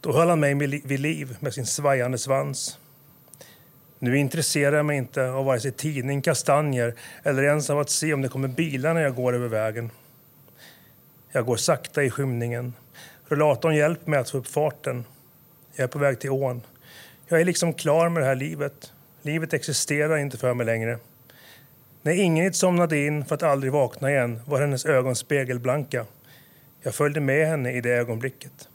[0.05, 2.79] Då höll han mig vid liv med sin svajande svans.
[3.99, 8.15] Nu intresserar jag mig inte av vare sig tidning, kastanjer eller ens av att se
[8.15, 9.91] om det kommer bilar när jag går över vägen.
[11.33, 12.73] Jag går sakta i skymningen.
[13.29, 15.05] Rullatorn hjälper mig att få upp farten.
[15.75, 16.63] Jag är på väg till ån.
[17.29, 18.93] Jag är liksom klar med det här livet.
[19.23, 20.99] Livet existerar inte för mig längre.
[22.03, 26.07] När Ingrid somnade in för att aldrig vakna igen var hennes ögon spegelblanka.
[26.83, 28.69] Jag följde med henne i det ögonblicket.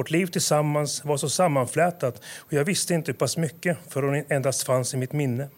[0.00, 4.24] Vårt liv tillsammans var så sammanflätat och jag visste inte hur pass mycket för hon
[4.28, 5.48] endast fanns i mitt minne.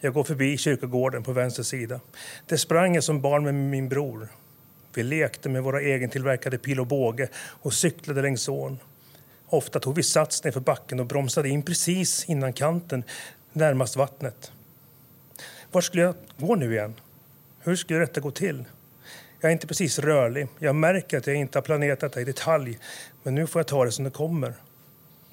[0.00, 2.00] Jag går förbi kyrkogården på vänster sida.
[2.46, 4.28] Där sprang jag som barn med min bror.
[4.94, 8.78] Vi lekte med våra egentillverkade pil och båge och cyklade längs ån.
[9.46, 13.04] Ofta tog vi sats för backen och bromsade in precis innan kanten,
[13.52, 14.52] närmast vattnet.
[15.72, 16.94] Var skulle jag gå nu igen?
[17.60, 18.64] Hur skulle detta gå till?
[19.46, 20.48] Jag är inte precis rörlig.
[20.58, 22.78] Jag märker att jag inte har planerat detta i detalj.
[23.22, 24.54] Men nu får jag ta det som det kommer.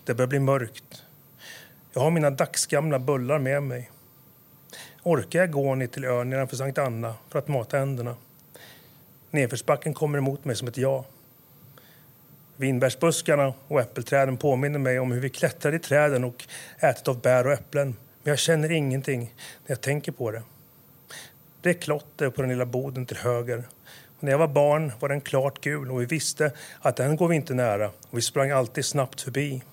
[0.03, 1.03] Det börjar bli mörkt.
[1.93, 3.91] Jag har mina dagsgamla bullar med mig.
[5.03, 8.15] Orkar jag gå ner till ön nedanför Sankt Anna för att mata änderna?
[9.31, 11.05] Nedförsbacken kommer emot mig som ett ja.
[12.55, 16.47] Vinbärsbuskarna och äppelträden påminner mig om hur vi klättrade i träden och
[16.79, 17.95] ätit av bär och äpplen.
[18.23, 20.43] Men jag känner ingenting när jag tänker på det.
[21.61, 23.63] Det är klotter på den lilla boden till höger
[24.23, 27.35] när jag var barn var den klart gul och vi visste att den går vi
[27.35, 29.63] inte nära och vi sprang alltid snabbt förbi.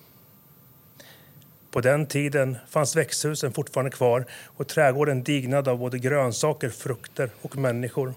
[1.71, 7.57] På den tiden fanns växthusen fortfarande kvar och trädgården dignad av både grönsaker, frukter och
[7.57, 8.15] människor.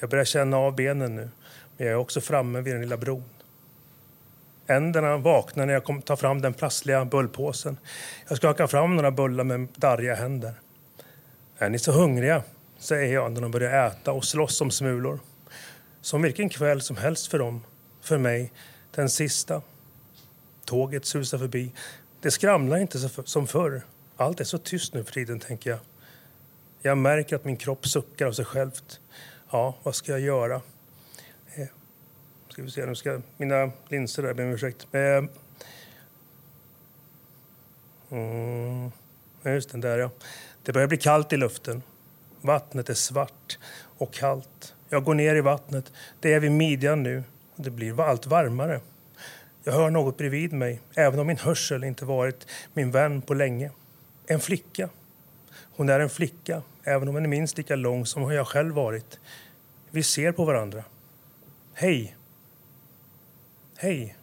[0.00, 1.30] Jag börjar känna av benen nu,
[1.76, 3.24] men jag är också framme vid den lilla bron.
[4.66, 7.76] Änderna vaknar när jag tar fram den plastliga bullpåsen.
[8.28, 10.54] Jag skakar fram några bullar med darriga händer.
[11.58, 12.42] Är ni så hungriga?
[12.82, 15.20] Säger jag när de börjar äta och slåss om smulor.
[16.00, 17.64] Som vilken kväll som helst för dem,
[18.00, 18.52] för mig,
[18.94, 19.62] den sista.
[20.64, 21.72] Tåget susar förbi.
[22.20, 23.82] Det skramlar inte som förr.
[24.16, 25.78] Allt är så tyst nu för tiden, tänker jag.
[26.82, 29.00] Jag märker att min kropp suckar av sig självt.
[29.50, 30.60] Ja, vad ska jag göra?
[31.54, 31.66] Eh,
[32.48, 34.86] ska vi se, nu ska mina linser där, ber om ursäkt.
[34.92, 35.24] Eh,
[38.10, 38.90] mm,
[39.44, 40.10] just den där ja.
[40.62, 41.82] Det börjar bli kallt i luften.
[42.42, 43.58] Vattnet är svart
[43.98, 44.74] och kallt.
[44.88, 45.92] Jag går ner i vattnet.
[46.20, 47.24] Det är vid midjan nu
[47.56, 48.80] och det blir allt varmare.
[49.64, 53.70] Jag hör något bredvid mig, även om min hörsel inte varit min vän på länge.
[54.26, 54.88] En flicka.
[55.76, 59.18] Hon är en flicka, även om hon är minst lika lång som jag själv varit.
[59.90, 60.84] Vi ser på varandra.
[61.74, 62.16] Hej.
[63.76, 64.16] Hej.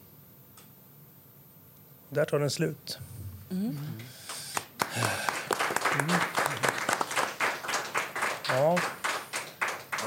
[2.09, 2.99] Där tar den slut.
[3.51, 3.77] Mm.
[5.99, 6.38] Mm.
[8.49, 8.79] Ja.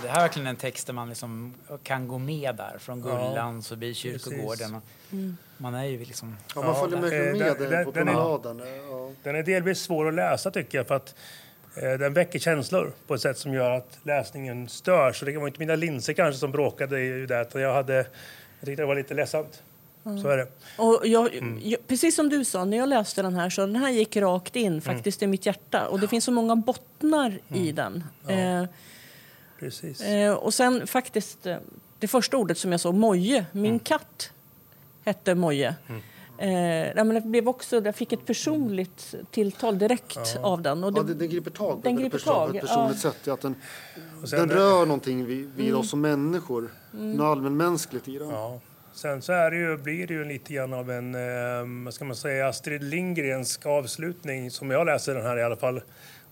[0.03, 3.67] det här är verkligen en text där man liksom kan gå med där, från Gullans
[3.67, 4.81] ja, förbi kyrkogården.
[5.13, 5.37] Mm.
[5.57, 6.37] Man är ju liksom...
[6.55, 8.63] Ja, man följer med, med den, den, på promenaden.
[8.91, 9.11] Ja.
[9.23, 11.15] Den är delvis svår att läsa tycker jag, för att
[11.77, 15.21] eh, den väcker känslor på ett sätt som gör att läsningen störs.
[15.21, 18.87] det var inte mina linser kanske som bråkade i det, jag, hade, jag tyckte det
[18.87, 19.63] var lite ledsamt.
[20.05, 20.23] Mm.
[20.23, 20.47] Så är det.
[20.79, 21.61] Och jag, mm.
[21.63, 24.57] jag, precis som du sa, när jag läste den här så den här gick rakt
[24.57, 24.81] in mm.
[24.81, 25.31] faktiskt mm.
[25.31, 25.89] i mitt hjärta.
[25.89, 27.75] Och det finns så många bottnar i mm.
[27.75, 28.05] den.
[28.27, 28.33] Ja.
[28.33, 28.65] Eh,
[29.59, 30.01] precis.
[30.01, 31.57] Eh, och sen faktiskt, eh,
[31.99, 33.79] det första ordet som jag såg, Moje, min mm.
[33.79, 34.33] katt
[35.05, 35.75] hette Moje.
[36.39, 40.41] Eh, men det blev också, jag fick ett personligt tilltal direkt ja.
[40.43, 40.85] av den.
[40.85, 42.57] Och det, ja, den, den griper tag på den griper tag.
[42.57, 43.11] ett personligt ja.
[43.11, 43.29] sätt.
[43.29, 43.55] Att den,
[44.31, 45.81] den rör någonting vid, vid mm.
[45.81, 46.71] oss som människor.
[46.95, 47.13] Mm.
[47.13, 48.31] Något allmänmänskligt i den.
[48.95, 52.05] Sen så är det ju, blir det ju lite grann av en, eh, vad ska
[52.05, 55.81] man säga, Astrid Lindgrensk avslutning som jag läser den här i alla fall.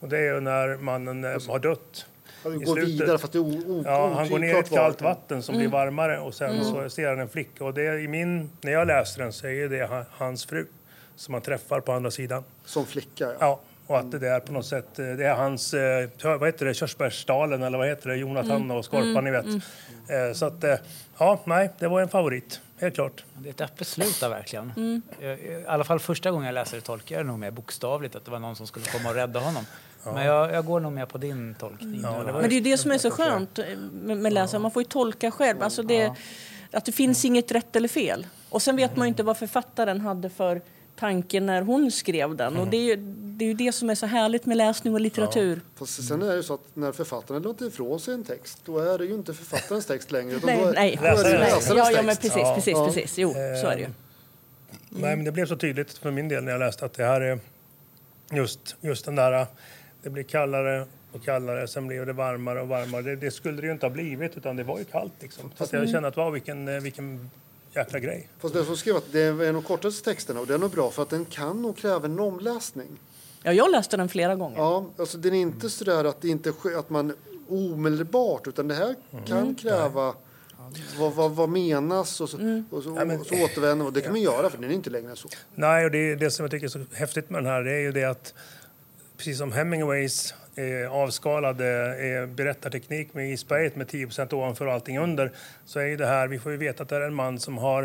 [0.01, 2.07] Och det är ju när mannen eh, har dött.
[2.42, 5.03] Han går vidare för att det är o, Ja, han går ner i ett kallt
[5.03, 5.62] vatten som mm.
[5.66, 6.64] blir varmare och sen mm.
[6.64, 7.64] så ser han en flicka.
[7.64, 10.66] Och det är i min, när jag läste den så är det hans fru
[11.16, 12.44] som han träffar på andra sidan.
[12.64, 13.25] Som flicka?
[13.25, 13.35] Ja.
[13.40, 16.66] ja och att det är på något sätt, eh, det är hans, eh, vad heter
[16.66, 18.77] det, körsbärsdalen eller vad heter det, Jonathan mm.
[18.77, 19.25] och Skorpan, mm.
[19.25, 19.44] ni vet.
[20.09, 20.35] Mm.
[20.35, 20.64] Så att,
[21.20, 23.24] ja, nej, det var en favorit, helt klart.
[23.38, 24.72] Det är ett öppet slut där verkligen.
[24.76, 25.02] Mm.
[25.20, 28.24] I alla fall första gången jag läste det tolkade jag det nog mer bokstavligt, att
[28.24, 29.66] det var någon som skulle komma och rädda honom.
[30.04, 30.12] Ja.
[30.12, 32.00] Men jag, jag, går nog med på din tolkning.
[32.02, 33.59] Ja, det Men det är det som är så skönt
[33.92, 35.62] med, med läsaren, man får ju tolka själv.
[35.62, 36.14] Alltså det,
[36.72, 38.26] Att det finns inget rätt eller fel.
[38.48, 40.62] Och sen vet man ju inte vad författaren hade för
[40.96, 42.56] tanke när hon skrev den.
[42.56, 42.96] Och det är, ju,
[43.40, 45.57] det är ju det som är så härligt med läsning och litteratur.
[45.57, 45.79] Ja.
[45.79, 48.98] Fast sen är det så att när författaren låter ifrån sig en text, då är
[48.98, 50.37] det ju inte författarens text längre.
[50.37, 50.98] Utan nej, då är, nej.
[51.00, 52.55] Då är det läsarens ja, ja, men precis, ja.
[52.55, 53.18] precis, precis.
[53.18, 53.85] Jo, så är det ju.
[53.85, 53.94] Mm.
[54.88, 57.20] Nej, men det blev så tydligt för min del när jag läste att det här
[57.20, 57.38] är
[58.33, 59.46] just, just den där
[60.03, 63.03] det blir kallare och kallare, sen blev det varmare och varmare.
[63.03, 65.12] Det, det, skulle det ju inte ha blivit, utan det var ju kallt.
[65.20, 65.50] Liksom.
[65.57, 67.31] Fast jag kände att wow, vilken, eh, vilken
[67.74, 68.29] jäkla grej.
[68.38, 70.90] Fast det som skrev att det är en av kortaste texterna och den är bra
[70.90, 72.88] för att den kan nog kräva en omläsning.
[73.42, 74.59] Ja, jag läste den flera gånger.
[74.59, 77.12] Ja, alltså den är inte så där att det inte att man
[77.48, 79.24] omedelbart, utan det här mm.
[79.24, 80.14] kan kräva
[80.98, 82.64] vad, vad, vad, menas och så, mm.
[82.70, 85.16] och så, och så återvänder och Det kan man göra för den är inte längre
[85.16, 85.29] så.
[85.55, 87.81] Nej, och det, det som jag tycker är så häftigt med den här det är
[87.81, 88.35] ju det att
[89.16, 95.33] precis som Hemingways eh, avskalade eh, berättarteknik med isberget med 10 ovanför och allting under
[95.64, 97.83] så är det här, vi får ju veta att det är en man som har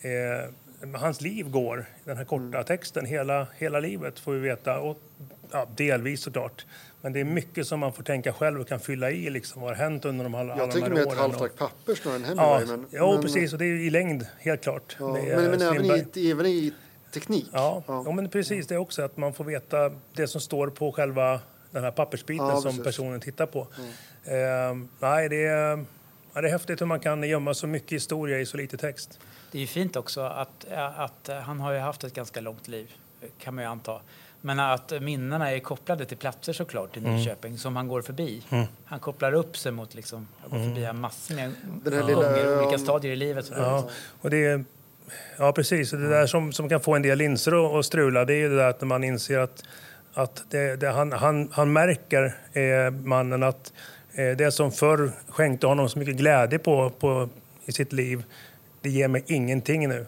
[0.00, 0.50] eh,
[0.94, 2.64] hans liv går, den här korta mm.
[2.64, 4.78] texten, hela, hela livet får vi veta.
[4.78, 4.98] Och,
[5.50, 6.66] ja, delvis såklart.
[7.00, 9.70] Men det är mycket som man får tänka själv och kan fylla i liksom, vad
[9.70, 12.60] har hänt under de alla, Jag tänker med ett halvt papper snarare än Hemingway.
[12.60, 13.52] Ja, men, jo, men, precis.
[13.52, 14.96] Och det är i längd, helt klart.
[15.00, 16.72] Ja, men, men även, i, även i
[17.12, 17.46] teknik.
[17.52, 18.02] Ja, ja.
[18.06, 19.02] ja men precis det också.
[19.02, 23.20] Att man får veta det som står på själva den här pappersbiten ja, som personen
[23.20, 23.66] tittar på.
[23.78, 24.80] Mm.
[24.80, 25.84] Eh, nej, det är,
[26.32, 29.20] ja, det är häftigt hur man kan gömma så mycket historia i så lite text.
[29.50, 32.92] Det är fint också att, att han har ju haft ett ganska långt liv,
[33.38, 34.00] kan man ju anta.
[34.40, 37.16] Men att minnena är kopplade till platser såklart i mm.
[37.16, 37.58] Nyköping mm.
[37.58, 38.42] som han går förbi.
[38.50, 38.66] Mm.
[38.84, 41.00] Han kopplar upp sig mot liksom, jag går förbi mm.
[41.00, 41.52] massor med
[41.84, 43.52] gånger, lilla, olika stadier i livet.
[43.56, 43.88] Ja,
[44.20, 44.64] och det är,
[45.36, 45.90] Ja, precis.
[45.90, 48.56] Det där som, som kan få en del linser att strula det är ju det
[48.56, 49.64] där att när man inser att,
[50.14, 53.72] att det, det, han, han, han märker, eh, mannen, att
[54.12, 57.28] eh, det som förr skänkte honom så mycket glädje på, på,
[57.64, 58.24] i sitt liv,
[58.80, 60.06] det ger mig ingenting nu.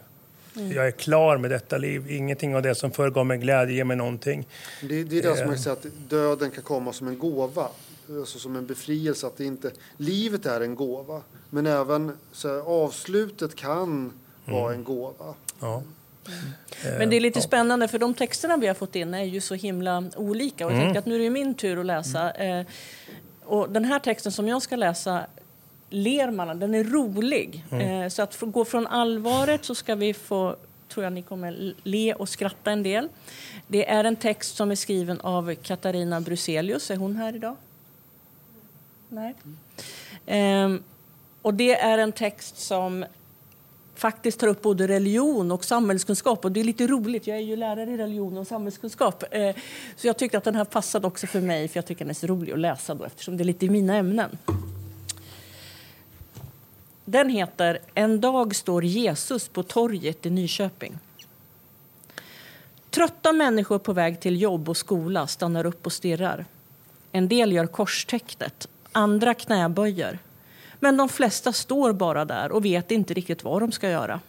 [0.57, 0.73] Mm.
[0.73, 2.11] Jag är klar med detta liv.
[2.11, 4.47] Ingenting av det som förr gav mig glädje ger mig någonting.
[4.81, 7.69] Det, det är det som man säger att döden kan komma som en gåva.
[8.09, 9.27] Alltså som en befrielse.
[9.27, 11.23] Att det inte, livet är en gåva.
[11.51, 14.13] Men även så här, avslutet kan
[14.47, 14.73] mm.
[14.73, 15.35] en gåva.
[15.61, 15.83] Ja.
[16.27, 16.99] Mm.
[16.99, 17.43] Men det är lite ja.
[17.43, 20.67] spännande för de texterna vi har fått in är ju så himla olika.
[20.67, 20.97] Och jag mm.
[20.97, 22.31] att nu är det min tur att läsa.
[22.31, 22.61] Mm.
[22.61, 22.67] Eh,
[23.45, 25.27] och den här texten som jag ska läsa
[25.91, 27.65] ler man den är rolig.
[27.71, 28.03] Mm.
[28.03, 30.57] Eh, så att gå från allvaret så ska vi få,
[30.89, 33.09] tror jag ni kommer le och skratta en del.
[33.67, 36.91] Det är en text som är skriven av Katarina Bruselius.
[36.91, 37.57] Är hon här idag?
[39.09, 39.35] Nej.
[40.27, 40.75] Eh,
[41.43, 43.05] och det är en text som
[43.95, 46.45] faktiskt tar upp både religion och samhällskunskap.
[46.45, 49.25] Och det är lite roligt, jag är ju lärare i religion och samhällskunskap.
[49.31, 49.57] Eh,
[49.97, 52.15] så jag tyckte att den här passade också för mig, för jag tycker den är
[52.15, 54.39] så rolig att läsa då, eftersom det är lite i mina ämnen.
[57.11, 60.99] Den heter En dag står Jesus på torget i Nyköping.
[62.91, 66.45] Trötta människor på väg till jobb och skola stannar upp och stirrar.
[67.13, 70.19] En del gör korstecknet, andra knäböjer.
[70.81, 74.21] Men de flesta står bara där och vet inte riktigt vad de ska göra.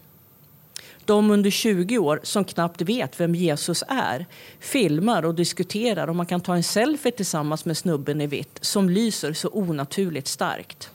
[1.06, 4.26] De under 20 år som knappt vet vem Jesus är
[4.60, 8.90] filmar och diskuterar om man kan ta en selfie tillsammans med snubben i vitt som
[8.90, 10.92] lyser så onaturligt starkt.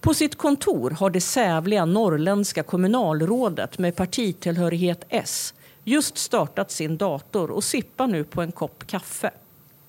[0.00, 7.50] På sitt kontor har det sävliga norrländska kommunalrådet med partitillhörighet S just startat sin dator
[7.50, 9.30] och sippar nu på en kopp kaffe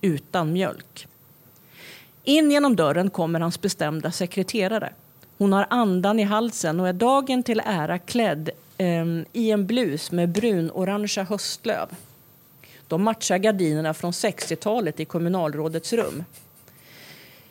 [0.02, 1.08] utan mjölk.
[2.24, 4.93] In genom dörren kommer hans bestämda sekreterare.
[5.38, 10.12] Hon har andan i halsen och är dagen till ära klädd eh, i en blus
[10.12, 11.88] med brun-orangea höstlöv.
[12.88, 16.24] De matchar gardinerna från 60-talet i kommunalrådets rum.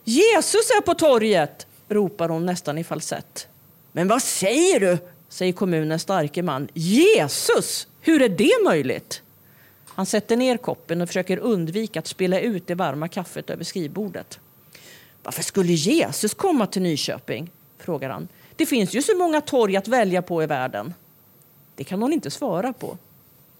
[0.05, 1.67] Jesus är på torget!
[1.91, 3.49] Ropar hon nästan i falsett.
[3.93, 4.99] Men vad säger du?
[5.29, 6.69] säger kommunens starke man.
[6.75, 7.87] Jesus!
[8.01, 9.23] Hur är det möjligt?
[9.87, 14.39] Han sätter ner koppen och försöker undvika att spilla ut det varma kaffet över skrivbordet.
[15.23, 17.51] Varför skulle Jesus komma till Nyköping?
[17.79, 18.29] frågar han.
[18.57, 20.95] Det finns ju så många torg att välja på i världen.
[21.75, 22.99] Det kan hon inte svara på.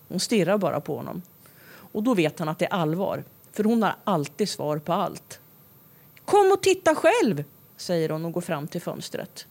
[0.09, 1.23] Hon stirrar bara på honom.
[1.93, 5.41] Och då vet han att det är allvar, för hon har alltid svar på allt.
[6.25, 7.45] Kom och titta själv,
[7.81, 9.47] säger hon och går fram till fönstret.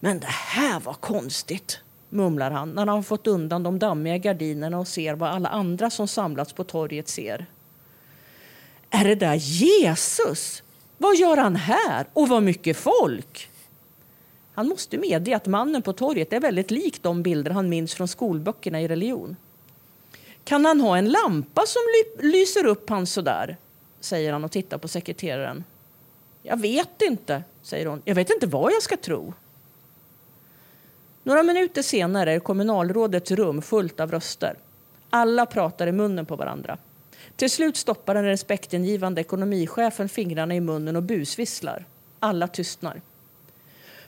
[0.00, 4.88] Men det här var konstigt, mumlar han när han fått undan de dammiga gardinerna och
[4.88, 7.46] ser vad alla andra som samlats på torget ser.
[8.90, 10.62] Är det där Jesus?
[10.98, 12.06] Vad gör han här?
[12.12, 13.48] Och vad mycket folk!
[14.54, 18.08] Han måste medge att mannen på torget är väldigt lik de bilder han minns från
[18.08, 19.36] skolböckerna i religion.
[20.44, 21.82] Kan han ha en lampa som
[22.18, 23.56] lyser upp han sådär?
[24.00, 25.64] säger han och tittar på sekreteraren.
[26.48, 28.02] Jag vet inte, säger hon.
[28.04, 29.34] Jag vet inte vad jag ska tro.
[31.22, 34.56] Några minuter senare är kommunalrådets rum fullt av röster.
[35.10, 36.78] Alla pratar i munnen på varandra.
[37.36, 41.84] Till slut stoppar den respektingivande ekonomichefen fingrarna i munnen och busvisslar.
[42.18, 43.00] Alla tystnar.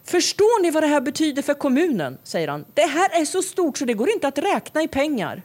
[0.04, 2.18] Förstår ni vad det här betyder för kommunen?
[2.22, 2.64] säger han.
[2.74, 5.42] Det här är så stort så det går inte att räkna i pengar.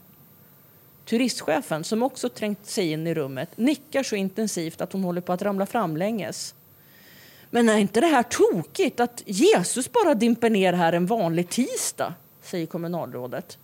[1.05, 5.33] Turistchefen, som också trängt sig in i rummet, nickar så intensivt att hon håller på
[5.33, 6.55] att ramla framlänges.
[7.53, 12.13] Men är inte det här tokigt att Jesus bara dimper ner här en vanlig tisdag?
[12.41, 13.57] säger kommunalrådet.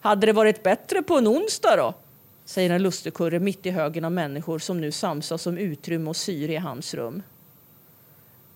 [0.00, 1.94] Hade det varit bättre på en onsdag då?
[2.44, 6.52] säger en lustigkurre mitt i högen av människor som nu samsas om utrymme och syre
[6.52, 7.22] i hans rum.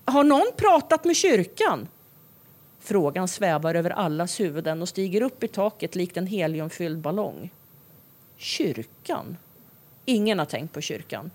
[0.04, 1.88] Har någon pratat med kyrkan?
[2.80, 7.50] Frågan svävar över allas huvuden och stiger upp i taket likt en heliumfylld ballong.
[8.36, 9.36] Kyrkan?
[10.04, 11.30] Ingen har tänkt på kyrkan.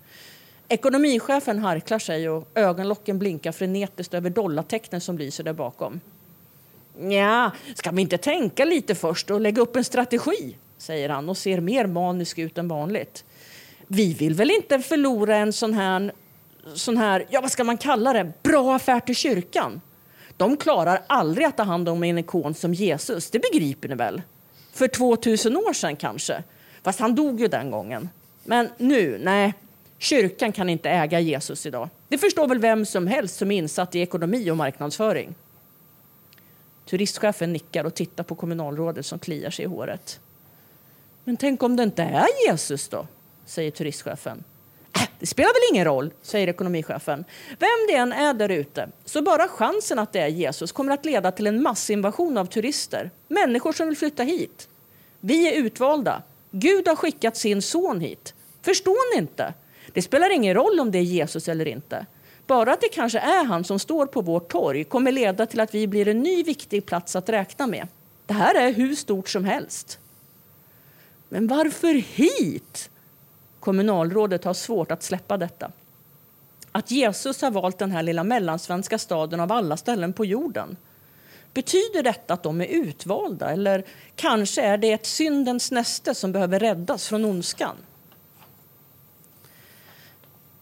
[0.68, 6.00] Ekonomichefen harklar sig och ögonlocken blinkar frenetiskt över dollartecknen som lyser där bakom.
[7.10, 10.56] Ja, ska vi inte tänka lite först och lägga upp en strategi?
[10.78, 13.24] säger han och ser mer manisk ut än vanligt.
[13.86, 16.12] Vi vill väl inte förlora en sån här,
[16.74, 19.80] sån här, ja vad ska man kalla det, bra affär till kyrkan?
[20.36, 24.22] De klarar aldrig att ta hand om en ikon som Jesus, det begriper ni väl?
[24.72, 26.42] För 2000 år sedan kanske.
[26.82, 28.08] Fast han dog ju den gången.
[28.44, 29.54] Men nu, nej.
[29.98, 31.88] Kyrkan kan inte äga Jesus idag.
[32.08, 35.34] Det förstår väl vem som helst som är insatt i ekonomi och marknadsföring.
[36.86, 40.20] Turistchefen nickar och tittar på kommunalrådet som kliar sig i håret.
[41.24, 43.06] Men tänk om det inte är Jesus då?
[43.46, 44.44] säger turistchefen.
[44.96, 47.24] Äh, det spelar väl ingen roll, säger ekonomichefen.
[47.58, 51.04] Vem det än är där ute, så bara chansen att det är Jesus kommer att
[51.04, 53.10] leda till en massinvasion av turister.
[53.28, 54.68] Människor som vill flytta hit.
[55.20, 56.22] Vi är utvalda.
[56.50, 58.34] Gud har skickat sin son hit.
[58.62, 59.54] Förstår ni inte?
[59.96, 62.06] Det spelar ingen roll om det är Jesus eller inte.
[62.46, 65.74] Bara att det kanske är han som står på vårt torg kommer leda till att
[65.74, 67.88] vi blir en ny viktig plats att räkna med.
[68.26, 69.98] Det här är hur stort som helst.
[71.28, 72.90] Men varför hit?
[73.60, 75.72] Kommunalrådet har svårt att släppa detta.
[76.72, 80.76] Att Jesus har valt den här lilla mellansvenska staden av alla ställen på jorden.
[81.52, 83.84] Betyder detta att de är utvalda eller
[84.16, 87.76] kanske är det ett syndens näste som behöver räddas från ondskan?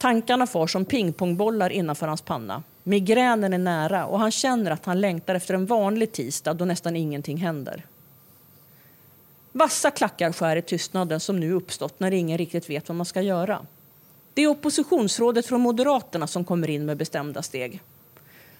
[0.04, 2.62] Tankarna far som pingpongbollar innanför hans panna.
[2.82, 6.96] Migränen är nära och han känner att han längtar efter en vanlig tisdag då nästan
[6.96, 7.86] ingenting händer.
[9.52, 13.22] Vassa klackar skär i tystnaden som nu uppstått när ingen riktigt vet vad man ska
[13.22, 13.66] göra.
[14.34, 17.80] Det är oppositionsrådet från Moderaterna som kommer in med bestämda steg.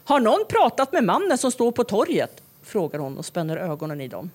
[0.04, 2.42] Har någon pratat med mannen som står på torget?
[2.62, 4.30] frågar hon och spänner ögonen i dem.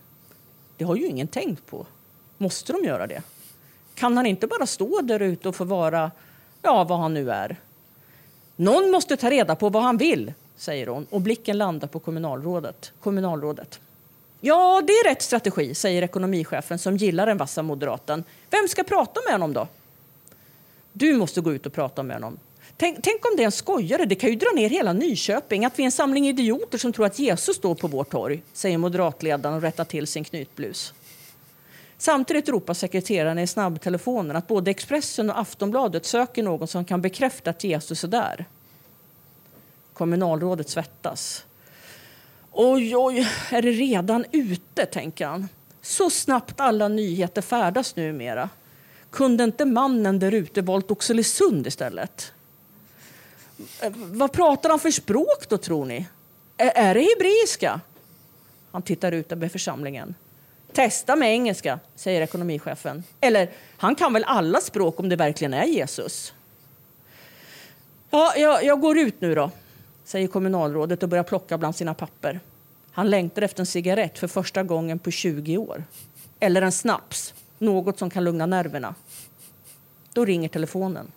[0.78, 1.86] Det har ju ingen tänkt på.
[2.38, 3.22] Måste de göra det?
[3.96, 6.12] Kan han inte bara stå där ute och få vara,
[6.62, 7.56] ja, vad han nu är?
[8.56, 12.92] Någon måste ta reda på vad han vill, säger hon och blicken landar på kommunalrådet.
[13.00, 13.80] kommunalrådet.
[14.42, 18.24] Ja, det är rätt strategi, säger ekonomichefen som gillar den vassa moderaten.
[18.50, 19.68] Vem ska prata med honom då?
[20.94, 22.40] Du måste gå ut och prata med honom.
[22.78, 25.80] Tänk, tänk, om det är en skojare, det kan ju dra ner hela Nyköping, att
[25.80, 29.56] vi är en samling idioter som tror att Jesus står på vårt torg, säger moderatledaren
[29.56, 30.94] och rättar till sin knytblus.
[32.02, 37.50] Samtidigt ropar sekreteraren i snabbtelefonen att både Expressen och Aftonbladet söker någon som kan bekräfta
[37.50, 38.46] att Jesus är där.
[39.94, 41.46] Kommunalrådet svettas.
[42.52, 45.50] Oj, oj, är det redan ute, tänker han.
[45.82, 48.50] Så snabbt alla nyheter färdas numera.
[49.10, 52.32] Kunde inte mannen där ute valt Oxelösund istället?
[53.82, 56.08] Eh, vad pratar han för språk då, tror ni?
[56.58, 57.82] Är det hebreiska?
[58.72, 60.16] Han tittar ut över församlingen.
[60.74, 63.04] Testa med engelska, säger ekonomichefen.
[63.22, 66.34] Eller, han kan väl alla språk om det verkligen är Jesus?
[68.10, 69.52] Ja, jag, jag går ut nu då,
[70.04, 72.40] säger kommunalrådet och börjar plocka bland sina papper.
[72.92, 75.84] Han längtar efter en cigarett för första gången på 20 år.
[76.40, 78.96] Eller en snaps, något som kan lugna nerverna.
[80.14, 81.12] Då ringer telefonen.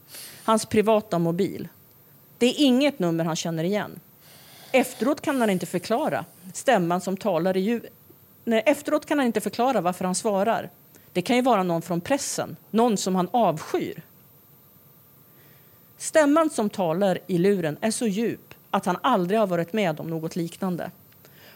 [0.44, 1.68] Hans privata mobil.
[2.38, 4.00] Det är inget nummer han känner igen.
[4.72, 6.24] Efteråt kan han inte förklara
[6.54, 7.86] stämman som talar i ljud.
[8.44, 10.70] Nej, efteråt kan han inte förklara varför han svarar.
[11.12, 14.02] Det kan ju vara någon från pressen, någon som han avskyr.
[15.98, 20.10] Stämman som talar i luren är så djup att han aldrig har varit med om
[20.10, 20.90] något liknande.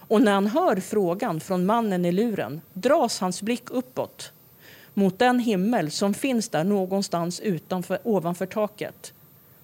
[0.09, 4.32] Och när han hör frågan från mannen i luren dras hans blick uppåt
[4.95, 9.12] mot den himmel som finns där någonstans utanför, ovanför taket.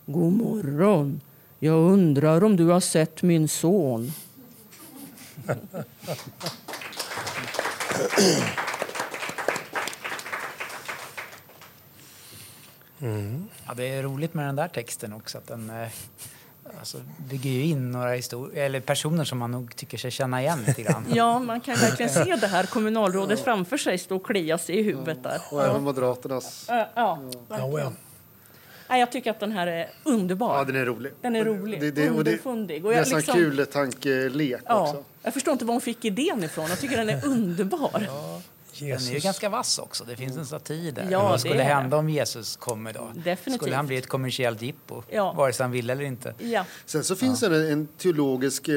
[0.06, 1.20] God morgon.
[1.58, 4.12] Jag undrar om du har sett min son.
[13.00, 13.48] Mm.
[13.66, 15.38] Ja, det är roligt med den där texten också.
[15.38, 15.88] Att den eh,
[16.78, 16.98] alltså,
[17.30, 18.14] bygger ju in några
[18.54, 21.04] eller personer som man nog tycker sig känna igen lite grann.
[21.14, 24.82] ja, man kan verkligen se det här kommunalrådet framför sig stå och klia sig i
[24.82, 25.40] huvudet där.
[25.50, 26.66] Och även Moderaternas.
[26.68, 27.18] Ja, ja,
[27.48, 27.92] ja.
[28.92, 30.58] Ja, jag tycker att den här är underbar.
[30.58, 31.12] Ja, den är rolig.
[31.20, 31.80] Den är rolig.
[31.80, 32.84] Det, det, Underfundig.
[32.84, 35.04] Och det är liksom, kul tankelek ja, också.
[35.22, 36.68] Jag förstår inte var hon fick idén ifrån.
[36.68, 38.06] Jag tycker den är underbar.
[38.06, 38.42] Ja.
[38.72, 39.04] Jesus.
[39.04, 40.04] Den är ju ganska vass också.
[40.04, 41.08] Det finns en staty där.
[41.10, 43.10] Ja, Vad skulle hända om Jesus kommer då?
[43.14, 43.62] Definitivt.
[43.62, 45.02] Skulle han bli ett kommersiellt jippo?
[45.10, 45.32] Ja.
[45.32, 46.34] Vare sig han vill eller inte.
[46.38, 46.64] Ja.
[46.86, 47.48] Sen så finns ja.
[47.48, 48.68] det en, en teologisk...
[48.68, 48.74] Eh,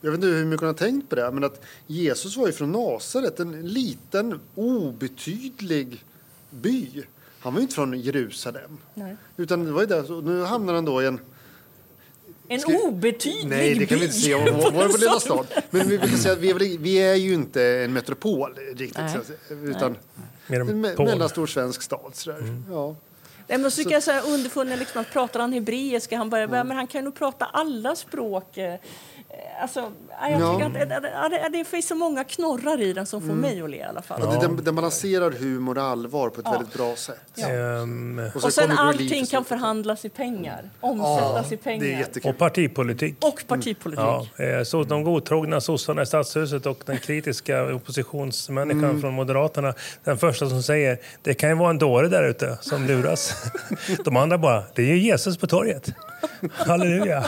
[0.00, 2.52] jag vet inte hur mycket hon har tänkt på det, men att Jesus var ju
[2.52, 6.04] från Nasaret, en liten obetydlig
[6.50, 7.04] by.
[7.40, 8.78] Han var ju inte från Jerusalem.
[8.94, 9.16] Nej.
[9.36, 11.20] Utan det var ju där, nu hamnar han då i en
[12.48, 12.72] en Ska...
[12.72, 15.46] obetydlig Nej, det kan vi inte se om var på lilla stad.
[15.70, 18.98] Men vi, kan säga att vi, är, vi är ju inte en metropol riktigt,
[19.48, 19.60] Nej.
[19.62, 19.96] utan
[20.46, 20.60] Nej.
[20.60, 22.12] en me mellanstor svensk stad.
[22.26, 22.64] Mm.
[22.70, 22.96] Ja.
[23.46, 26.68] Nej, men så, så jag säga underfunden liksom att pratar han hebreiska, han börjar, mm.
[26.68, 28.58] men han kan nog prata alla språk.
[29.32, 30.52] Eh, alltså, jag ja.
[30.52, 33.40] tycker att det, det, finns så många knorrar i den som får mm.
[33.40, 34.20] mig att le i alla fall.
[34.22, 34.40] Ja.
[34.40, 36.52] Den, den balanserar humor och allvar på ett ja.
[36.52, 37.20] väldigt bra sätt.
[37.34, 37.52] Ja.
[37.52, 42.06] Um, och, och sen allting kan förhandlas i pengar, omsättas i pengar.
[42.24, 43.16] och partipolitik.
[43.20, 44.30] Och partipolitik.
[44.36, 44.44] Ja.
[44.44, 49.00] Eh, så de godtrogna sossarna i stadshuset och den kritiska oppositionsmänniskan mm.
[49.00, 49.74] från Moderaterna,
[50.04, 53.34] den första som säger det kan ju vara en dåre där ute som luras.
[54.04, 55.92] de andra bara, det är ju Jesus på torget.
[56.52, 57.24] Halleluja!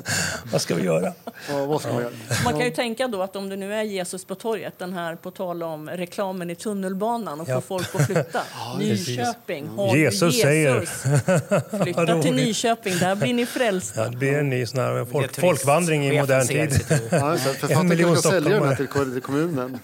[0.52, 1.12] vad ska vi göra?
[1.48, 2.12] Ja, vad ska man, göra?
[2.44, 5.14] man kan ju tänka då att om det nu är Jesus på torget, den här
[5.14, 8.40] på tal om reklamen i tunnelbanan och få folk att flytta.
[8.54, 11.84] Ja, Nyköping, har Jesus, Jesus säger.
[11.84, 14.00] Flytta till Nyköping, där blir ni frälsta.
[14.00, 16.80] Ja, det blir en ny sån här folk, folkvandring i modern tid.
[17.10, 17.36] Ja,
[17.68, 18.76] en miljon stockholmare.
[18.76, 19.78] till kommunen.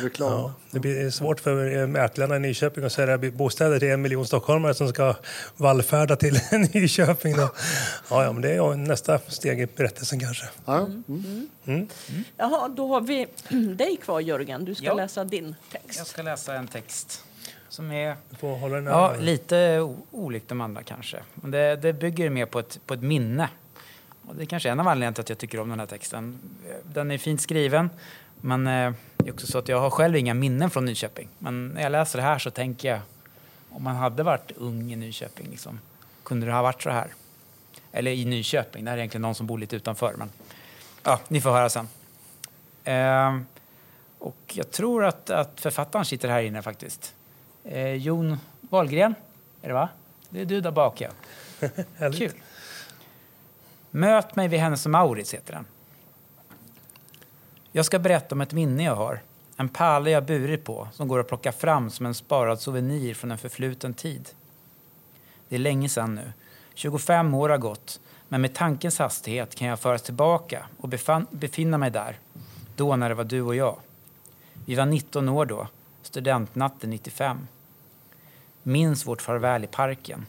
[0.00, 0.50] reklam.
[0.76, 4.88] Det blir svårt för mäklarna i Nyköping att sälja bostäder till en miljon stockholmare som
[4.88, 5.14] ska
[5.56, 6.40] vallfärda till
[6.74, 7.36] Nyköping.
[7.36, 7.50] Då.
[8.10, 10.46] Ja, ja, men det är nästa steg i berättelsen kanske.
[10.64, 10.78] Ja.
[10.78, 11.04] Mm.
[11.08, 11.48] Mm.
[11.66, 11.88] Mm.
[12.36, 13.26] Jaha, då har vi
[13.76, 14.64] dig kvar Jörgen.
[14.64, 14.94] Du ska ja.
[14.94, 15.98] läsa din text.
[15.98, 17.24] Jag ska läsa en text
[17.68, 18.16] som är
[18.84, 21.18] ja, lite olikt de andra kanske.
[21.34, 23.48] Men det, det bygger mer på ett, på ett minne.
[24.26, 26.38] Och det är kanske en av anledningarna till att jag tycker om den här texten.
[26.82, 27.90] Den är fint skriven,
[28.40, 31.28] men eh, det är också så att jag har själv inga minnen från Nyköping.
[31.38, 33.00] Men när jag läser det här så tänker jag,
[33.70, 35.80] om man hade varit ung i Nyköping, liksom,
[36.22, 37.08] kunde det ha varit så här?
[37.92, 40.14] Eller i Nyköping, det här är egentligen någon som bor lite utanför.
[40.18, 40.30] Men,
[41.02, 41.88] ja, ni får höra sen.
[42.84, 43.38] Eh,
[44.18, 47.14] och jag tror att, att författaren sitter här inne faktiskt.
[47.64, 49.14] Eh, Jon Wahlgren,
[49.62, 49.88] är det va?
[50.30, 51.10] Det är du där bak ja.
[52.12, 52.32] Kul.
[53.90, 55.64] Möt mig vid Hennes och Maurits heter den.
[57.76, 59.22] Jag ska berätta om ett minne jag har.
[59.56, 63.30] En pärla jag burit på som går att plocka fram som en sparad souvenir från
[63.30, 64.28] en förfluten tid.
[65.48, 66.32] Det är länge sedan nu
[66.74, 71.78] 25 år har gått, men med tankens hastighet kan jag föras tillbaka och befann, befinna
[71.78, 72.18] mig där,
[72.76, 73.78] då när det var du och jag.
[74.66, 75.68] Vi var 19 år då,
[76.02, 77.48] studentnatten 95.
[78.62, 80.26] Minns vårt farväl i parken.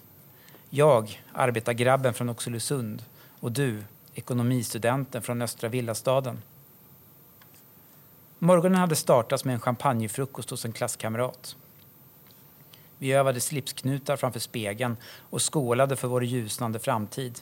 [0.69, 3.03] Jag, arbetargrabben från Oxelösund
[3.39, 3.83] och du,
[4.13, 6.41] ekonomistudenten från östra villastaden.
[8.39, 11.55] Morgonen hade startats med en champagnefrukost hos en klasskamrat.
[12.97, 14.97] Vi övade slipsknutar framför spegeln
[15.29, 17.39] och skålade för vår ljusnande framtid.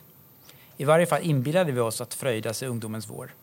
[0.76, 3.34] I varje fall inbillade vi oss att fröjdas i ungdomens vår.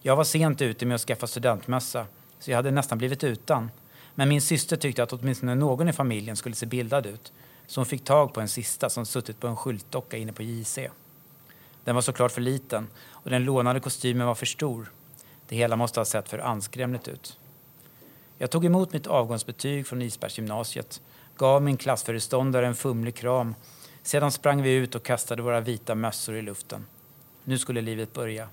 [0.00, 2.06] Jag var sent ute med att skaffa studentmössa,
[2.38, 3.70] så jag hade nästan blivit utan.
[4.14, 7.32] Men min syster tyckte att åtminstone någon i familjen skulle se bildad ut,
[7.66, 10.78] så hon fick tag på en sista som suttit på en skyltdocka inne på JC.
[11.84, 14.90] Den var såklart för liten och den lånade kostymen var för stor.
[15.48, 17.38] Det hela måste ha sett för anskrämligt ut.
[18.38, 21.00] Jag tog emot mitt avgångsbetyg från Isbergsgymnasiet
[21.36, 23.54] gav min klassföreståndare en fumlig kram.
[24.02, 26.86] Sedan sprang vi ut och kastade våra vita mössor i luften.
[27.44, 28.48] Nu skulle livet börja.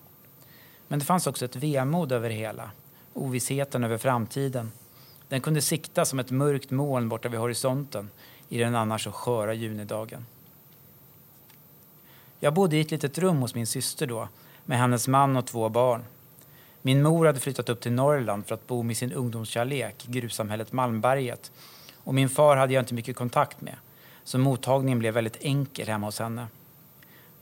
[0.87, 2.71] Men det fanns också ett vemod över det hela.
[3.13, 4.71] Ovissheten över framtiden.
[5.29, 8.09] Den kunde sikta som ett mörkt moln borta vid horisonten
[8.49, 10.25] i den annars så sköra junidagen.
[12.39, 14.27] Jag bodde i ett litet rum hos min syster då,
[14.65, 16.03] med hennes man och två barn.
[16.85, 20.71] Min mor hade flyttat upp till Norrland för att bo med sin ungdomskärlek i gruvsamhället
[20.71, 21.51] Malmberget
[21.95, 23.75] och min far hade jag inte mycket kontakt med.
[24.23, 26.47] så mottagningen blev väldigt enkel hemma hos henne.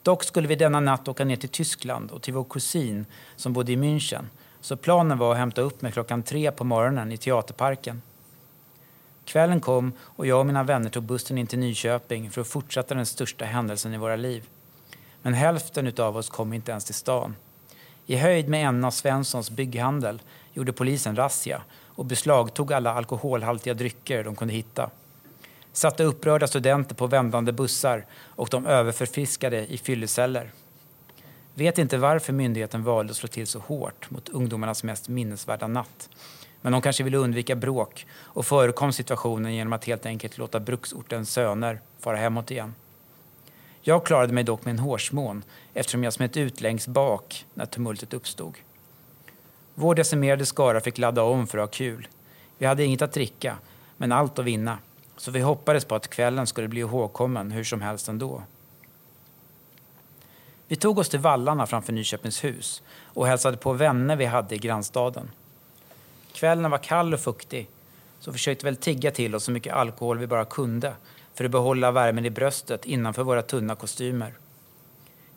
[0.01, 3.71] Dock skulle vi denna natt åka ner till Tyskland och till vår kusin som bodde
[3.71, 4.25] i München.
[4.61, 8.01] Så planen var att hämta upp mig klockan tre på morgonen i Teaterparken.
[9.25, 12.95] Kvällen kom och jag och mina vänner tog bussen in till Nyköping för att fortsätta
[12.95, 14.49] den största händelsen i våra liv.
[15.21, 17.35] Men hälften av oss kom inte ens till stan.
[18.05, 20.21] I höjd med en av Svenssons bygghandel
[20.53, 24.89] gjorde polisen razzia och beslagtog alla alkoholhaltiga drycker de kunde hitta.
[25.71, 30.51] Satte upprörda studenter på vändande bussar och de överförfiskade i fylleceller.
[31.53, 36.09] Vet inte varför myndigheten valde att slå till så hårt mot ungdomarnas mest minnesvärda natt.
[36.61, 41.31] Men de kanske ville undvika bråk och förekom situationen genom att helt enkelt låta bruksortens
[41.31, 42.73] söner fara hemåt igen.
[43.85, 48.13] Jag klarade mig dock med en hårsmån eftersom jag smet ut längst bak när tumultet
[48.13, 48.57] uppstod.
[49.75, 52.07] Vår decimerade skara fick ladda om för att ha kul.
[52.57, 53.57] Vi hade inget att dricka,
[53.97, 54.77] men allt att vinna.
[55.17, 58.43] Så vi hoppades på att kvällen skulle bli ihågkommen hur som helst ändå.
[60.67, 64.57] Vi tog oss till vallarna framför Nyköpings hus och hälsade på vänner vi hade i
[64.57, 65.31] grannstaden.
[66.33, 67.69] Kvällen var kall och fuktig,
[68.19, 70.93] så försökte väl tigga till oss så mycket alkohol vi bara kunde
[71.35, 74.33] för att behålla värmen i bröstet innanför våra tunna kostymer.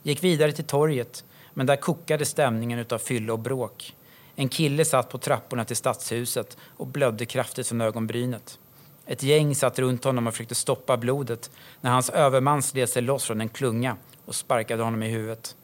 [0.02, 1.24] Gick vidare till torget,
[1.54, 3.96] men där kokade stämningen utav fylle och bråk.
[4.34, 8.58] En kille satt på trapporna till stadshuset och blödde kraftigt från ögonbrynet.
[9.06, 13.24] Ett gäng satt runt honom och försökte stoppa blodet när hans överman slet sig loss
[13.24, 15.56] från en klunga och sparkade honom i huvudet.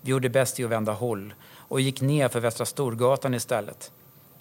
[0.00, 3.92] Vi gjorde bäst i att vända håll och gick ner för Västra Storgatan istället.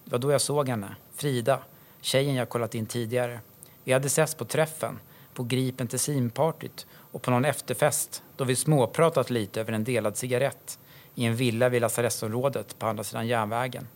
[0.03, 1.59] Det var då jag såg henne, Frida,
[2.01, 3.39] tjejen jag kollat in tidigare.
[3.83, 4.99] Vi hade setts på träffen,
[5.33, 10.17] på Gripen till simpartyt och på någon efterfest då vi småpratat lite över en delad
[10.17, 10.79] cigarett
[11.15, 13.87] i en villa vid lasarettsområdet på andra sidan järnvägen.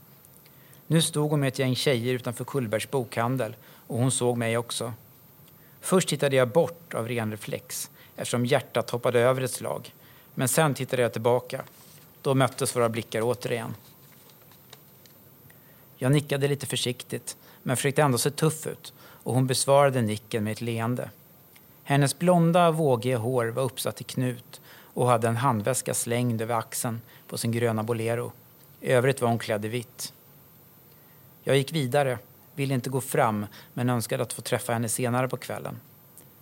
[0.88, 3.56] Nu stod hon med ett gäng tjejer utanför Kullbergs bokhandel
[3.88, 4.94] och hon såg mig också.
[5.82, 9.94] Först tittade jag bort av ren reflex eftersom hjärtat hoppade över ett slag.
[10.34, 11.64] Men sen tittade jag tillbaka.
[12.22, 13.76] Då möttes våra blickar återigen.
[15.96, 18.94] Jag nickade lite försiktigt men försökte ändå se tuff ut
[19.28, 21.10] och hon besvarade nicken med ett leende.
[21.84, 24.62] Hennes blonda, vågiga hår var uppsatt i knut
[24.94, 28.32] och hade en handväska slängd över axeln på sin gröna bolero.
[28.82, 30.14] I övrigt var hon klädd i vitt.
[31.44, 32.20] Jag gick vidare,
[32.56, 35.80] ville inte gå fram men önskade att få träffa henne senare på kvällen.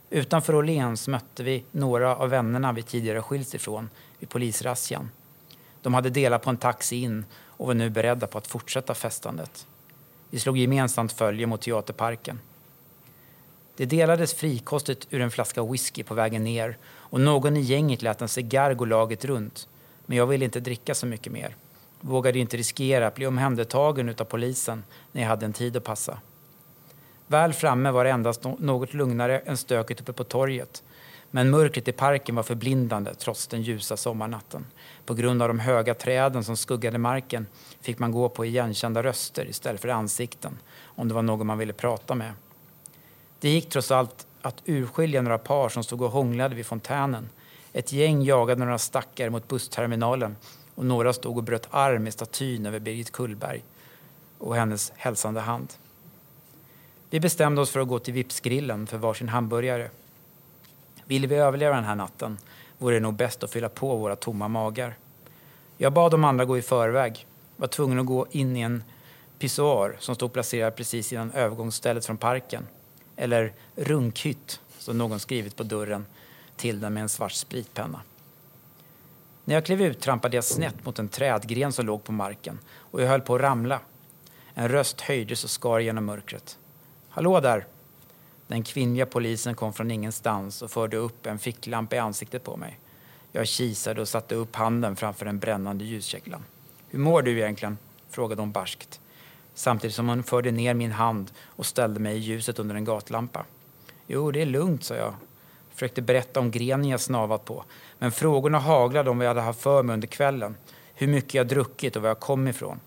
[0.10, 5.12] Utanför Åhléns mötte vi några av vännerna vi tidigare skilts ifrån vid polisrazzian.
[5.82, 9.68] De hade delat på en taxi in och var nu beredda på att fortsätta festandet.
[10.30, 12.40] Vi slog gemensamt följe mot teaterparken.
[13.78, 18.22] Det delades frikostigt ur en flaska whisky på vägen ner och någon i gänget lät
[18.22, 19.68] en cigarr gå laget runt.
[20.06, 21.56] Men jag ville inte dricka så mycket mer.
[22.02, 26.20] Vågade inte riskera att bli omhändertagen av polisen när jag hade en tid att passa.
[27.28, 30.84] Väl framme var det endast något lugnare än stöket uppe på torget.
[31.32, 34.66] Men mörkret i parken var förblindande trots den ljusa sommarnatten.
[35.06, 37.48] På grund av de höga träden som skuggade marken
[37.82, 41.74] fick man gå på igenkända röster istället för ansikten om det var någon man ville
[41.74, 42.34] prata med.
[43.46, 47.30] Det gick trots allt att urskilja några par som stod och hånglade vid fontänen.
[47.74, 50.36] Ett gäng jagade några stackare mot bussterminalen
[50.76, 53.64] och några stod och bröt arm i statyn över Birgit Kullberg
[54.38, 55.74] och hennes hälsande hand.
[57.10, 59.90] Vi bestämde oss för att gå till Vipsgrillen för varsin hamburgare.
[61.06, 62.38] Ville vi överleva den här natten
[62.78, 64.98] vore det nog bäst att fylla på våra tomma magar.
[65.78, 67.28] Jag bad de andra gå i förväg,
[67.58, 68.84] var tvungen att gå in i en
[69.40, 72.68] pissoar som stod placerad precis innan övergångsstället från parken.
[73.16, 76.06] Eller runkhytt, som någon skrivit på dörren
[76.56, 78.02] till den med en svart spritpenna.
[79.46, 83.02] När jag klev ut trampade jag snett mot en trädgren som låg på marken och
[83.02, 83.80] jag höll på att ramla.
[84.54, 86.58] En röst höjdes och skar genom mörkret.
[87.10, 87.66] Hallå där!
[88.48, 92.80] Den kvinnliga polisen kom från ingenstans och förde upp en ficklampa i ansiktet på mig.
[93.32, 96.44] Jag kisade och satte upp handen framför den brännande ljuskäglan.
[96.90, 97.78] Hur mår du egentligen?
[98.10, 99.00] frågade hon barskt
[99.56, 103.46] samtidigt som hon förde ner min hand och ställde mig i ljuset under en gatlampa.
[104.08, 105.14] Jo, det är lugnt, sa jag.
[105.74, 107.64] Försökte berätta om grenen jag snavat på.
[108.00, 110.56] Men frågorna haglade om vad jag hade haft för mig under kvällen.
[110.94, 112.80] Hur mycket jag druckit och var jag kom ifrån.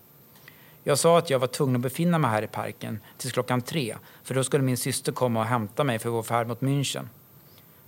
[0.83, 3.95] Jag sa att jag var tvungen att befinna mig här i parken tills klockan tre,
[4.23, 7.07] för då skulle min syster komma och hämta mig för vår färd mot München.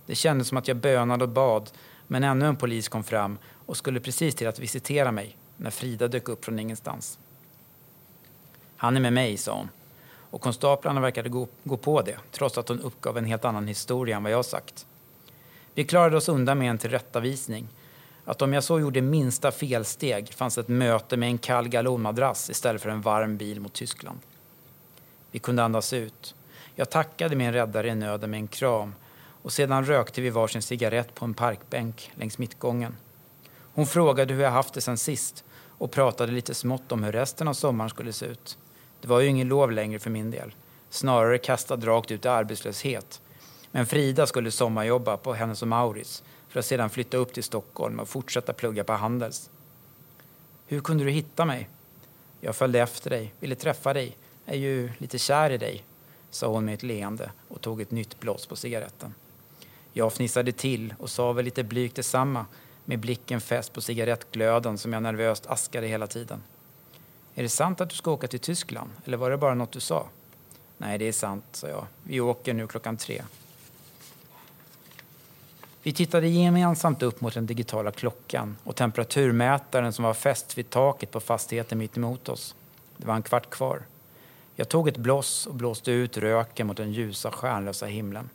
[0.06, 1.70] Det kändes som att jag bönade och bad,
[2.06, 6.08] men ännu en polis kom fram och skulle precis till att visitera mig när Frida
[6.08, 7.18] dök upp från ingenstans.
[8.82, 9.68] Han är med mig, sa hon.
[10.30, 14.16] Och konstaplarna verkade gå, gå på det, trots att hon uppgav en helt annan historia
[14.16, 14.86] än vad jag sagt.
[15.74, 17.68] Vi klarade oss undan med en tillrättavisning.
[18.24, 22.82] Att om jag så gjorde minsta felsteg fanns ett möte med en kall galonmadrass istället
[22.82, 24.18] för en varm bil mot Tyskland.
[25.30, 26.34] Vi kunde andas ut.
[26.74, 28.94] Jag tackade min räddare i nöden med en kram
[29.42, 32.96] och sedan rökte vi varsin cigarett på en parkbänk längs mittgången.
[33.74, 35.44] Hon frågade hur jag haft det sen sist
[35.78, 38.58] och pratade lite smått om hur resten av sommaren skulle se ut.
[39.02, 40.54] Det var ju ingen lov längre för min del.
[40.90, 43.20] Snarare kastad rakt ut i arbetslöshet.
[43.70, 48.00] Men Frida skulle sommarjobba på Hennes och Mauris för att sedan flytta upp till Stockholm
[48.00, 49.50] och fortsätta plugga på Handels.
[50.66, 51.68] Hur kunde du hitta mig?
[52.40, 55.84] Jag följde efter dig, ville träffa dig, är ju lite kär i dig,
[56.30, 59.14] sa hon med ett leende och tog ett nytt blås på cigaretten.
[59.92, 62.46] Jag fnissade till och sa väl lite blygt detsamma
[62.84, 66.42] med blicken fäst på cigarettglöden som jag nervöst askade hela tiden.
[67.34, 69.80] Är det sant att du ska åka till Tyskland eller var det bara något du
[69.80, 70.06] sa?
[70.78, 71.86] Nej, det är sant, sa jag.
[72.02, 73.22] Vi åker nu klockan tre.
[75.82, 81.10] Vi tittade gemensamt upp mot den digitala klockan och temperaturmätaren som var fäst vid taket
[81.10, 82.54] på fastigheten mitt emot oss.
[82.96, 83.82] Det var en kvart kvar.
[84.56, 88.30] Jag tog ett bloss och blåste ut röken mot den ljusa stjärnlösa himlen.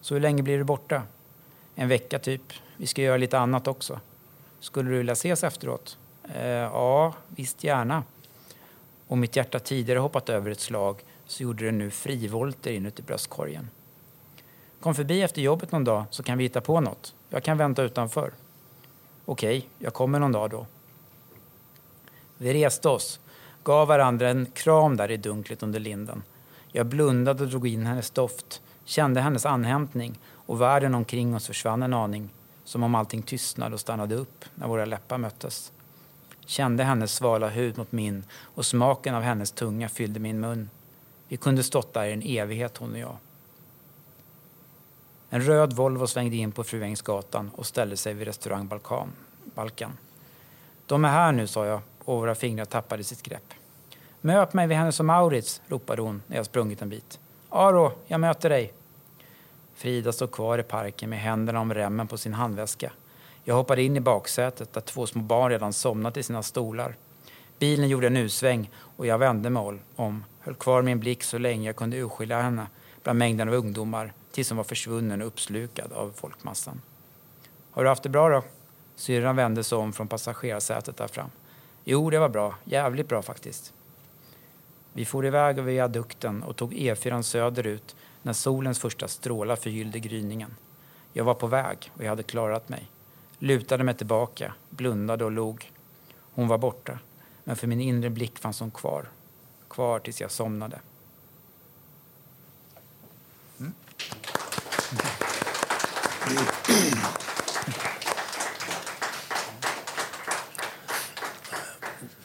[0.00, 1.02] Så hur länge blir du borta?
[1.74, 2.52] En vecka typ.
[2.76, 4.00] Vi ska göra lite annat också.
[4.60, 5.98] Skulle du vilja ses efteråt?
[6.28, 8.04] Eh, ja, visst gärna.
[9.08, 13.70] Om mitt hjärta tidigare hoppat över ett slag så gjorde det nu frivolter inuti bröstkorgen.
[14.80, 17.14] Kom förbi efter jobbet någon dag så kan vi hitta på något.
[17.28, 18.32] Jag kan vänta utanför.
[19.24, 20.66] Okej, jag kommer någon dag då.
[22.38, 23.20] Vi reste oss,
[23.64, 26.22] gav varandra en kram där i dunklet under linden.
[26.72, 31.82] Jag blundade och drog in hennes doft, kände hennes anhämtning och världen omkring oss försvann
[31.82, 32.30] en aning,
[32.64, 35.72] som om allting tystnade och stannade upp när våra läppar möttes.
[36.46, 38.24] Kände hennes svala hud mot min
[38.54, 40.70] och smaken av hennes tunga fyllde min mun.
[41.28, 43.16] Vi kunde stått där i en evighet, hon och jag.
[45.30, 49.12] En röd Volvo svängde in på Fruängsgatan och ställde sig vid restaurang Balkan,
[49.54, 49.92] Balkan.
[50.86, 53.54] De är här nu, sa jag och våra fingrar tappade sitt grepp.
[54.20, 57.20] Möt mig vid Hennes och Maurits, ropade hon när jag sprungit en bit.
[57.48, 58.72] Aro, jag möter dig.
[59.74, 62.92] Frida stod kvar i parken med händerna om remmen på sin handväska.
[63.44, 66.96] Jag hoppade in i baksätet där två små barn redan somnat i sina stolar.
[67.58, 71.66] Bilen gjorde en U-sväng och jag vände mig om, höll kvar min blick så länge
[71.66, 72.66] jag kunde urskilja henne
[73.02, 76.80] bland mängden av ungdomar tills hon var försvunnen och uppslukad av folkmassan.
[77.70, 78.42] Har du haft det bra då?
[78.96, 81.30] Syrran vände sig om från passagerarsätet där fram.
[81.84, 82.54] Jo, det var bra.
[82.64, 83.72] Jävligt bra faktiskt.
[84.92, 90.56] Vi for iväg över viadukten och tog E4 söderut när solens första strålar förgyllde gryningen.
[91.12, 92.91] Jag var på väg och jag hade klarat mig.
[93.44, 95.72] Lutade mig tillbaka, blundade och log.
[96.34, 96.98] Hon var borta,
[97.44, 99.08] men för min inre blick fanns hon kvar.
[99.68, 100.80] Kvar tills jag somnade.
[103.60, 103.72] Mm.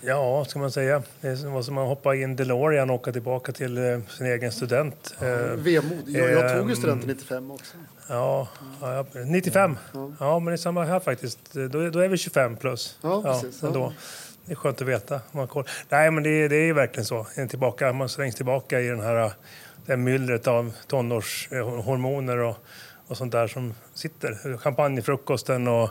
[0.01, 1.03] Ja, ska man säga?
[1.21, 4.51] Det var som att hoppa i en DeLorean och åka tillbaka till eh, sin egen
[4.51, 5.15] student.
[5.19, 6.03] Ja, eh, vemod.
[6.05, 7.77] Jag, jag tog ju ehm, studenten 95 också.
[8.09, 8.47] Ja,
[8.81, 9.77] ja 95.
[9.93, 10.11] Ja.
[10.19, 10.39] ja.
[10.39, 11.53] men det är samma här faktiskt.
[11.53, 12.97] Då, då är vi 25 plus.
[13.01, 13.59] Ja, precis.
[13.61, 13.93] Ja, ändå.
[14.45, 15.21] Det är skönt att veta.
[15.31, 15.47] Man
[15.89, 17.27] Nej, men det, det är verkligen så.
[17.49, 19.31] Tillbaka, man slängs tillbaka i den här
[19.87, 22.57] det här myllret av tonårshormoner och,
[23.07, 24.57] och sånt där som sitter.
[24.57, 25.89] Champagnefrukosten och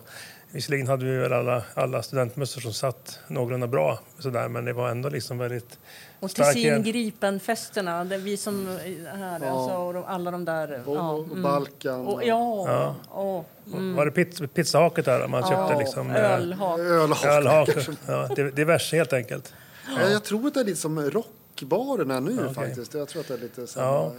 [0.51, 4.91] Visserligen hade vi väl alla, alla studentmössor som satt någorlunda bra, sådär, men det var
[4.91, 5.79] ändå liksom väldigt
[6.21, 9.51] Och till sin Gripen-festerna, vi som här, ja.
[9.51, 10.83] alltså, och de, alla de där...
[10.87, 11.43] Och, ja, och mm.
[11.43, 12.07] Balkan.
[12.07, 12.95] Och, ja, ja.
[13.09, 13.97] Och, mm.
[13.97, 15.73] Var det pizz, pizzahaket där man köpte?
[15.73, 16.79] Ja, liksom, eh, ölhak.
[16.79, 17.25] ölhak.
[17.25, 17.69] ölhak.
[18.07, 19.55] Ja, diverse helt enkelt.
[19.89, 20.09] Ja.
[20.09, 22.55] Jag tror att det är lite som rockbarerna nu okay.
[22.55, 22.95] faktiskt.
[22.95, 24.13] Jag tror att det är lite samma...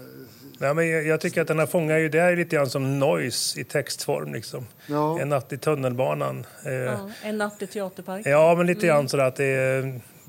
[0.60, 0.66] Ja.
[0.66, 3.00] Nej, men jag, jag, tycker att den här fångar ju, det är lite grann som
[3.00, 4.34] noise i textform.
[4.34, 4.68] Liksom.
[4.88, 5.20] Ja.
[5.20, 6.46] En natt i tunnelbanan.
[6.66, 8.32] Eh, ja, en natt i teaterparken.
[8.32, 9.10] Ja, men lite grann mm.
[9.10, 9.82] sådär att det,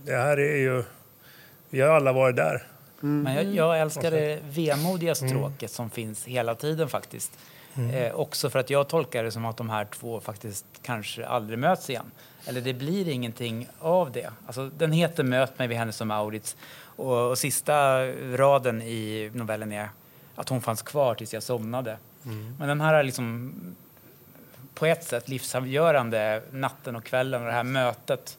[0.05, 0.85] det här är ju...
[1.71, 2.63] Vi har alla varit där.
[3.03, 3.23] Mm.
[3.23, 5.29] Men jag, jag älskar det vemodiga mm.
[5.29, 5.69] stråket mm.
[5.69, 7.39] som finns hela tiden faktiskt.
[7.77, 7.91] Mm.
[7.91, 11.59] Eh, också för att jag tolkar det som att de här två faktiskt kanske aldrig
[11.59, 12.11] möts igen.
[12.47, 14.31] Eller det blir ingenting av det.
[14.47, 18.07] Alltså, den heter Möt mig vid Hennes och Maurits och, och sista
[18.37, 19.89] raden i novellen är
[20.39, 21.99] att hon fanns kvar tills jag somnade.
[22.25, 22.55] Mm.
[22.59, 23.55] Men den här liksom
[24.75, 28.39] på ett sätt livsavgörande natten och kvällen och det här mötet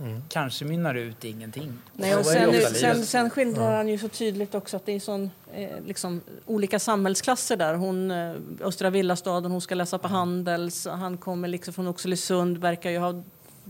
[0.00, 0.22] mm.
[0.28, 1.78] kanske mynnar ut i ingenting.
[1.92, 3.76] Nej, och sen, sen, sen skildrar ja.
[3.76, 7.74] han ju så tydligt också att det är sån, eh, liksom, olika samhällsklasser där.
[7.74, 12.90] Hon, eh, Östra Villastaden, hon ska läsa på Handels, han kommer liksom från Oxelösund, verkar
[12.90, 13.22] ju ha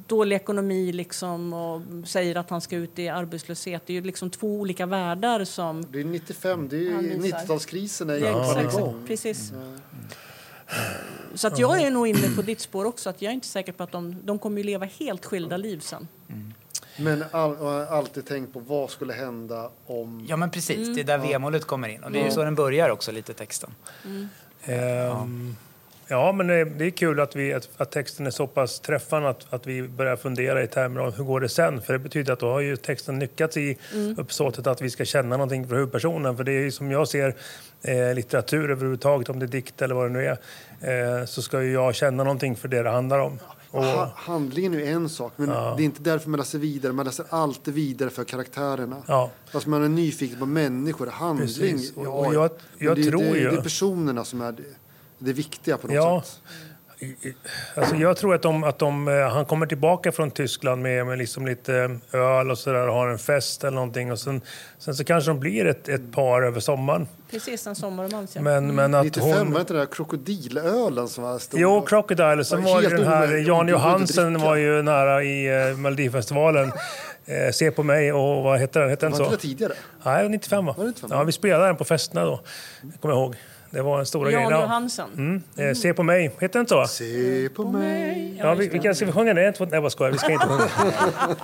[0.07, 3.83] dålig ekonomi liksom och säger att han ska ut i arbetslöshet.
[3.87, 5.85] Det är ju liksom två olika världar som...
[5.91, 9.05] Det är 95, det är 90-talskrisen är ja, igång.
[9.07, 9.53] Precis.
[9.53, 9.81] Mm.
[11.35, 13.11] Så att jag är nog inne på ditt spår också.
[13.11, 15.79] Att jag är inte säker på att de, de kommer att leva helt skilda liv
[15.79, 16.09] sen.
[16.29, 16.53] Mm.
[16.99, 17.57] Men all,
[17.89, 20.27] alltid tänkt på vad skulle hända om...
[20.29, 21.29] Ja men precis, det är där mm.
[21.29, 22.05] vemodet kommer in.
[22.05, 23.71] Och det är ju så den börjar också lite texten.
[24.05, 25.57] Mm.
[26.09, 26.33] Ja.
[26.33, 29.89] men det, är kul att, vi, att, texten är så pass träffande att, att vi
[29.89, 31.83] börjar fundera i termer av hur går det sen?
[31.83, 34.19] För det betyder att då har ju texten lyckats i mm.
[34.19, 36.37] uppsåtet att vi ska känna någonting för huvudpersonen.
[36.37, 37.37] För det är ju som jag ser
[37.83, 40.37] eh, litteratur överhuvudtaget, om det är dikt eller vad det nu
[40.81, 43.39] är, eh, så ska ju jag känna någonting för det det handlar om.
[43.71, 43.85] Och,
[44.15, 45.75] handlingen är en sak, men ja.
[45.77, 46.93] det är inte därför man läser vidare.
[46.93, 49.03] Man läser alltid vidare för karaktärerna.
[49.07, 49.31] Ja.
[49.53, 51.81] Alltså man är nyfiken på människor, handling.
[51.97, 53.51] Ja, och jag, jag det, tror det, ju...
[53.51, 54.63] det är personerna som är det,
[55.19, 56.23] det viktiga på något ja.
[56.23, 56.41] sätt.
[57.75, 61.19] Alltså jag tror att, de, att de, eh, han kommer tillbaka från Tyskland med, med
[61.19, 64.13] liksom lite öl och sådär och har en fest eller någonting.
[64.13, 64.41] Och sen,
[64.79, 67.09] sen så kanske de blir ett, ett par över sommaren.
[67.31, 68.37] Precis, en sommarromans.
[68.41, 69.53] Men, men att 95 hon...
[69.53, 71.61] var inte den där krokodilölen som var stor?
[71.61, 72.45] Jo, Crocodile.
[72.45, 76.73] Sen var, var den här, Jan Johansen var ju nära i uh, Melodifestivalen.
[77.29, 78.91] Eh, se på mig och vad hette den?
[78.91, 79.25] Hette den så?
[79.25, 79.73] Var det tidigare?
[80.05, 80.75] Nej, 95 va?
[80.79, 81.11] Var det 95?
[81.13, 82.41] Ja, vi spelade den på festerna då.
[82.83, 83.37] Jag kommer ihåg.
[83.77, 84.61] Det var en stora Jan grej.
[84.61, 85.11] Johansson.
[85.13, 85.43] Mm.
[85.57, 85.75] Mm.
[85.75, 86.87] Se på mig, heter den inte så?
[86.87, 88.37] Se på mig.
[88.39, 89.71] Ja, vi, vi kan, ska vi sjunga det?
[89.71, 90.69] Nej, vad skojar, vi ska inte sjunga.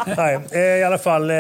[0.16, 1.30] Nej, eh, i alla fall.
[1.30, 1.36] Eh,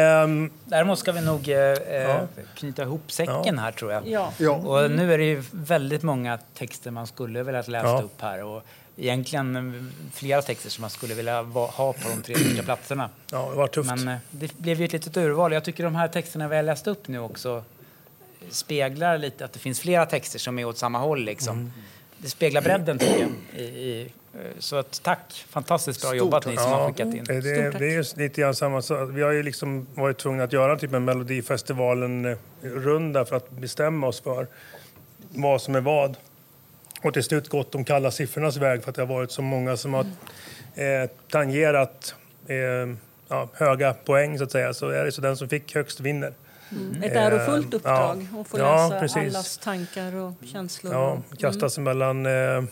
[0.64, 2.20] Däremot ska vi nog eh, eh, ja.
[2.54, 4.08] knyta ihop säcken här, tror jag.
[4.08, 4.32] Ja.
[4.38, 4.50] ja.
[4.50, 8.02] Och nu är det ju väldigt många texter man skulle vilja läsa ja.
[8.04, 8.44] upp här.
[8.44, 8.62] Och
[8.96, 13.10] egentligen flera texter som man skulle vilja ha på de tre första platserna.
[13.30, 13.90] Ja, det var tufft.
[14.04, 15.52] Men det blev ju ett litet urval.
[15.52, 17.64] Jag tycker de här texterna vi har läst upp nu också
[18.50, 21.24] speglar lite att det finns flera texter som är åt samma håll.
[21.24, 21.58] Liksom.
[21.58, 21.72] Mm.
[22.18, 23.30] Det speglar bredden tycker jag.
[23.60, 25.44] I, i, eh, så att, tack!
[25.48, 27.24] Fantastiskt bra Stort jobbat ni som ja, har skickat in.
[27.24, 27.40] Det,
[27.78, 29.10] det är lite grann samma sak.
[29.12, 34.20] Vi har ju liksom varit tvungna att göra typ en Melodifestivalen-runda för att bestämma oss
[34.20, 34.46] för
[35.28, 36.16] vad som är vad.
[37.02, 39.76] Och till slut gått de kalla siffrornas väg för att det har varit så många
[39.76, 40.06] som har
[40.74, 42.14] eh, tangerat
[42.46, 42.56] eh,
[43.28, 44.74] ja, höga poäng så att säga.
[44.74, 46.32] Så är det så den som fick högst vinner.
[46.76, 47.02] Mm.
[47.02, 48.40] Ett ärofullt uppdrag ja.
[48.40, 50.92] att få läsa ja, allas tankar och känslor.
[50.94, 51.98] Ja, kastas mm.
[51.98, 52.64] mellan eh,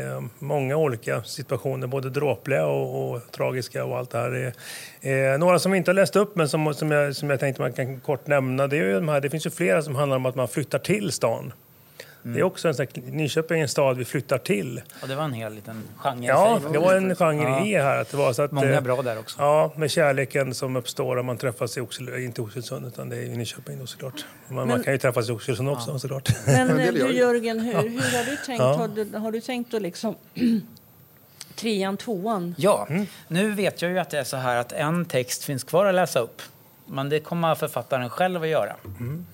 [0.00, 4.52] eh, många olika situationer, både dråpliga och, och, tragiska och allt det här.
[5.00, 7.62] Eh, några som vi inte har läst upp men som, som, jag, som jag tänkte
[7.62, 10.16] man kan kort nämna, det, är ju de här, det finns ju flera som handlar
[10.16, 11.52] om att man flyttar till stan.
[12.26, 12.34] Mm.
[12.34, 14.82] Det är också en sån här, Nyköping är en stad vi flyttar till.
[15.00, 17.66] Ja, det var en hel liten genre Ja, det var en genre ja.
[17.66, 18.00] i här.
[18.00, 19.36] Att det var så att, Många eh, bra där också.
[19.40, 23.22] Ja, med kärleken som uppstår om man träffas i Oxel, inte Oxelösund utan det är
[23.22, 24.24] i Nyköping då såklart.
[24.48, 25.98] Man, men, man kan ju träffas i Oxelösund också ja.
[25.98, 26.28] såklart.
[26.46, 28.60] Men eh, du Jörgen, hur, hur har du tänkt?
[28.60, 28.74] Ja.
[28.76, 30.14] Har, du, har du tänkt att liksom
[31.54, 32.54] trean, tvåan?
[32.58, 33.06] Ja, mm.
[33.28, 35.94] nu vet jag ju att det är så här att en text finns kvar att
[35.94, 36.42] läsa upp.
[36.86, 38.76] Men det kommer författaren själv att göra.
[39.00, 39.26] Mm.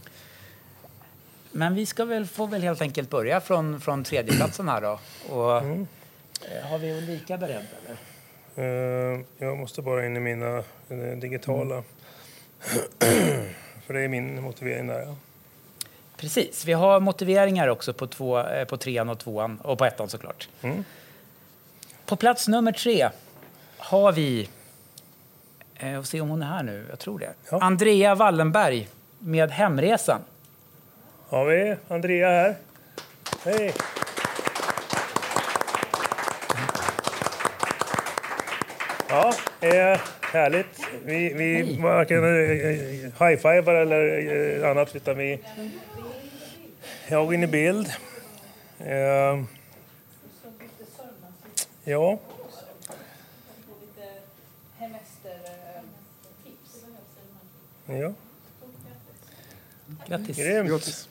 [1.53, 5.01] Men vi ska väl, får väl helt enkelt börja från, från tredjeplatsen här då.
[5.35, 5.87] Och, mm.
[6.43, 7.97] Eh, har vi Ulrika beredd eller?
[8.59, 10.63] Uh, jag måste bara in i mina
[11.17, 11.75] digitala.
[11.75, 11.85] Mm.
[13.87, 15.01] För det är min motivering där.
[15.01, 15.15] Ja.
[16.17, 16.65] Precis.
[16.65, 20.49] Vi har motiveringar också på, två, eh, på trean och tvåan och på ettan såklart.
[20.63, 20.85] Mm.
[22.07, 23.09] På plats nummer tre
[23.79, 24.49] har vi,
[25.75, 27.33] eh, och se om hon är här nu, jag tror det.
[27.51, 27.59] Ja.
[27.61, 28.89] Andrea Wallenberg
[29.19, 30.21] med Hemresan
[31.33, 32.57] har vi Andrea här.
[33.45, 33.75] Hej!
[39.09, 40.81] Ja, eh, härligt.
[41.05, 45.41] Vi, vi varken eh, high-fivar eller eh, annat, utan vi...
[47.09, 47.93] Jag går in i bild.
[48.79, 49.45] Eh,
[51.85, 52.19] ja.
[57.87, 58.13] Ja.
[60.07, 60.37] Grattis.
[60.37, 61.09] Grymt.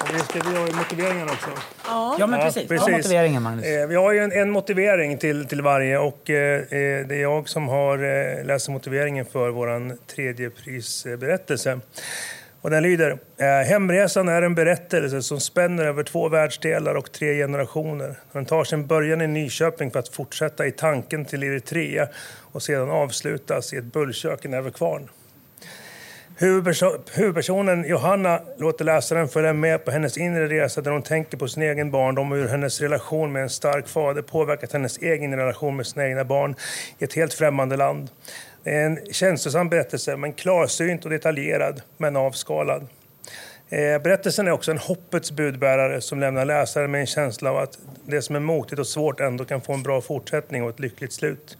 [0.00, 1.50] Och vi ska vi ha motiveringen också.
[1.86, 2.62] Ja, ja men precis.
[2.62, 2.88] Ja, precis.
[2.88, 3.66] Ja, motiveringen, Magnus.
[3.66, 7.22] Eh, vi har ju en, en, motivering till, till varje och eh, eh det är
[7.22, 11.80] jag som har eh, läst motiveringen för vår tredje prisberättelse.
[12.64, 17.36] Och den lyder eh, Hemresan är en berättelse som spänner över två världsdelar och tre
[17.36, 18.18] generationer.
[18.32, 22.08] Den tar sin början i Nyköping för att fortsätta i tanken till Eritrea
[22.52, 25.08] och sedan avslutas i ett bullkök i Näverkvarn.
[26.36, 31.62] Huvudpersonen Johanna låter läsaren följa med på hennes inre resa där hon tänker på sin
[31.62, 35.86] egen barndom och hur hennes relation med en stark fader påverkat hennes egen relation med
[35.86, 36.54] sina egna barn
[36.98, 38.10] i ett helt främmande land.
[38.64, 42.86] Det är en känslosam berättelse, men klarsynt och detaljerad, men avskalad.
[43.68, 47.78] Eh, berättelsen är också en hoppets budbärare som lämnar läsaren med en känsla av att
[48.06, 51.12] det som är motigt och svårt ändå kan få en bra fortsättning och ett lyckligt
[51.12, 51.58] slut.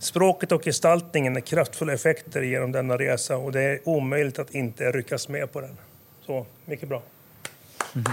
[0.00, 4.92] Språket och gestaltningen är kraftfulla effekter genom denna resa och det är omöjligt att inte
[4.92, 5.76] ryckas med på den.
[6.26, 7.02] Så, mycket bra.
[7.94, 8.04] Mm.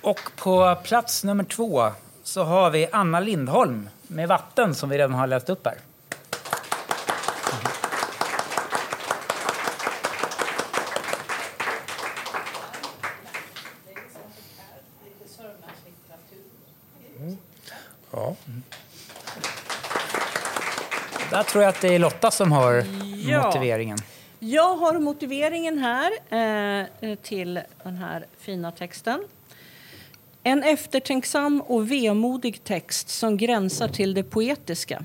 [0.00, 1.90] Och på plats nummer två
[2.22, 5.76] så har vi Anna Lindholm med Vatten som vi redan har läst upp här.
[21.52, 22.84] Tror jag att det är Lotta som har
[23.26, 23.46] ja.
[23.46, 23.98] motiveringen.
[24.38, 29.24] Jag har motiveringen här eh, till den här fina texten.
[30.42, 35.04] En eftertänksam och vemodig text som gränsar till det poetiska.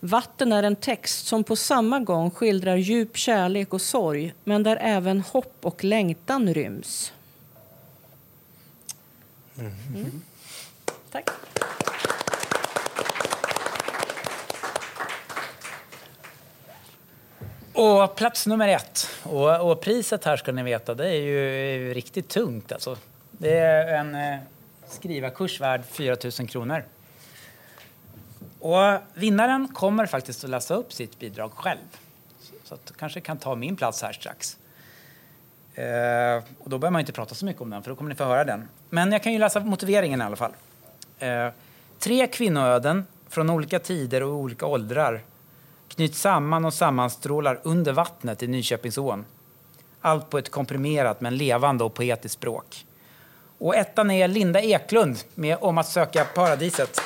[0.00, 4.78] Vatten är en text som på samma gång skildrar djup kärlek och sorg men där
[4.80, 7.12] även hopp och längtan ryms.
[9.58, 9.72] Mm.
[9.94, 10.22] Mm.
[11.10, 11.30] Tack.
[17.74, 19.08] Och plats nummer ett.
[19.22, 22.96] Och, och, priset här ska ni veta, det är ju, är ju riktigt tungt alltså.
[23.30, 24.38] Det är en eh,
[24.88, 26.84] skrivarkurs värd 4 000 kronor.
[28.60, 31.78] Och vinnaren kommer faktiskt att läsa upp sitt bidrag själv.
[32.64, 34.56] Så att kanske kan ta min plats här strax.
[35.74, 38.16] Eh, och då behöver man inte prata så mycket om den, för då kommer ni
[38.16, 38.68] få höra den.
[38.90, 40.52] Men jag kan ju läsa motiveringen i alla fall.
[41.18, 41.48] Eh,
[41.98, 45.20] tre kvinnoöden från olika tider och olika åldrar
[45.94, 49.24] knyts samman och sammanstrålar under vattnet i Nyköpingsån.
[50.00, 52.86] Allt på ett komprimerat men levande och poetiskt språk.
[53.58, 57.00] Och ettan är Linda Eklund med Om att söka paradiset.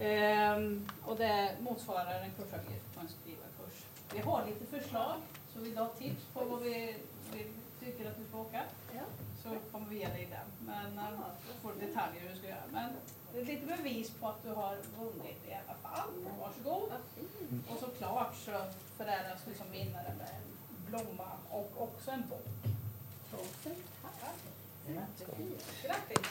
[0.00, 3.76] Ehm, och det motsvarar en kursavgift på en skrivarkurs.
[4.14, 5.14] Vi har lite förslag,
[5.54, 6.94] så vill du ha tips på vad vi,
[7.32, 7.46] vi
[7.84, 8.62] tycker att du ska åka
[8.94, 9.02] ja.
[9.42, 9.48] så
[10.66, 11.04] men äh,
[11.46, 12.66] du får detaljer hur du ska göra.
[12.72, 12.90] Men
[13.32, 16.08] det är lite bevis på att du har vunnit i alla fall.
[16.40, 16.90] Varsågod.
[17.68, 18.50] Och såklart så
[18.96, 20.56] föräras du som vinnare med en
[20.90, 22.46] blomma och också en bok.
[23.30, 24.34] Tusen tack.
[25.82, 26.26] Grattis.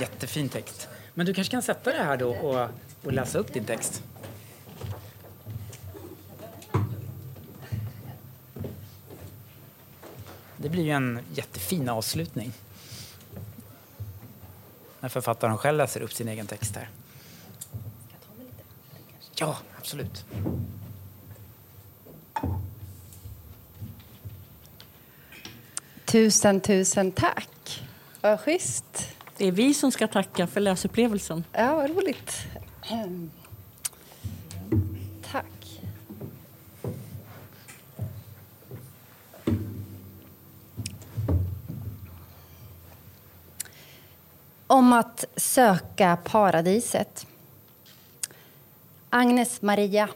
[0.00, 0.88] Jättefin text.
[1.14, 2.68] Men du kanske kan sätta dig här då och,
[3.04, 4.02] och läsa upp din text?
[10.60, 12.52] Det blir ju en jättefin avslutning.
[15.00, 16.88] När författaren själv läser upp sin egen text här.
[19.34, 20.24] Ja, absolut.
[26.04, 27.82] Tusen, tusen tack.
[28.20, 29.08] Vad schysst.
[29.36, 31.44] Det är vi som ska tacka för läsupplevelsen.
[31.52, 32.46] Ja, vad roligt.
[35.32, 35.44] Tack.
[44.70, 47.26] Om att söka paradiset.
[49.10, 50.08] Agnes Maria.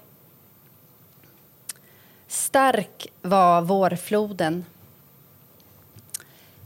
[2.27, 4.65] Stark var vårfloden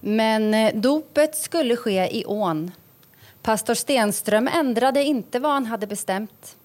[0.00, 2.70] men eh, dopet skulle ske i ån.
[3.42, 6.56] Pastor Stenström ändrade inte vad han hade bestämt.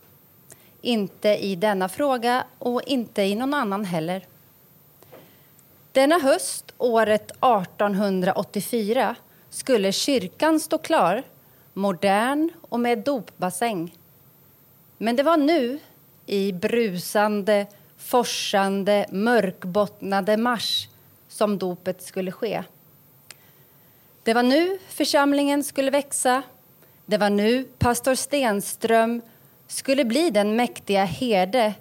[0.82, 4.26] Inte i denna fråga och inte i någon annan heller.
[5.91, 9.15] Denna höst, året 1884,
[9.52, 11.24] skulle kyrkan stå klar,
[11.74, 13.95] modern och med dopbassäng.
[14.97, 15.80] Men det var nu,
[16.26, 20.88] i brusande, forsande, mörkbottnade mars,
[21.28, 22.64] som dopet skulle ske.
[24.24, 26.43] Det var nu församlingen skulle växa.
[27.06, 29.22] Det var nu pastor Stenström
[29.68, 31.74] skulle bli den mäktiga herde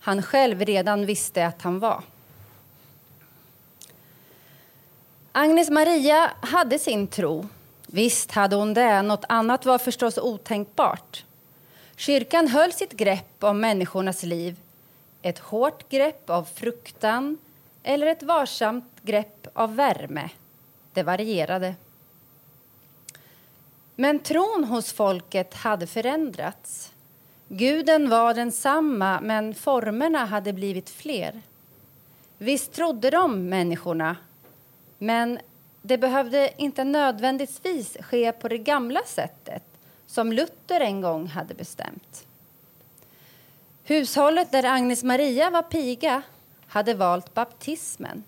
[0.00, 2.02] han själv redan visste att han var.
[5.40, 7.48] Agnes Maria hade sin tro.
[7.86, 11.24] Visst hade hon det, något annat var förstås otänkbart.
[11.96, 14.56] Kyrkan höll sitt grepp om människornas liv.
[15.22, 17.38] Ett hårt grepp av fruktan
[17.82, 20.30] eller ett varsamt grepp av värme.
[20.92, 21.74] Det varierade.
[23.94, 26.92] Men tron hos folket hade förändrats.
[27.48, 31.40] Guden var densamma, men formerna hade blivit fler.
[32.38, 34.16] Visst trodde de, människorna,
[34.98, 35.38] men
[35.82, 39.62] det behövde inte nödvändigtvis ske på det gamla sättet
[40.06, 42.26] som Luther en gång hade bestämt.
[43.84, 46.22] Hushållet där Agnes Maria var piga
[46.66, 48.24] hade valt baptismen.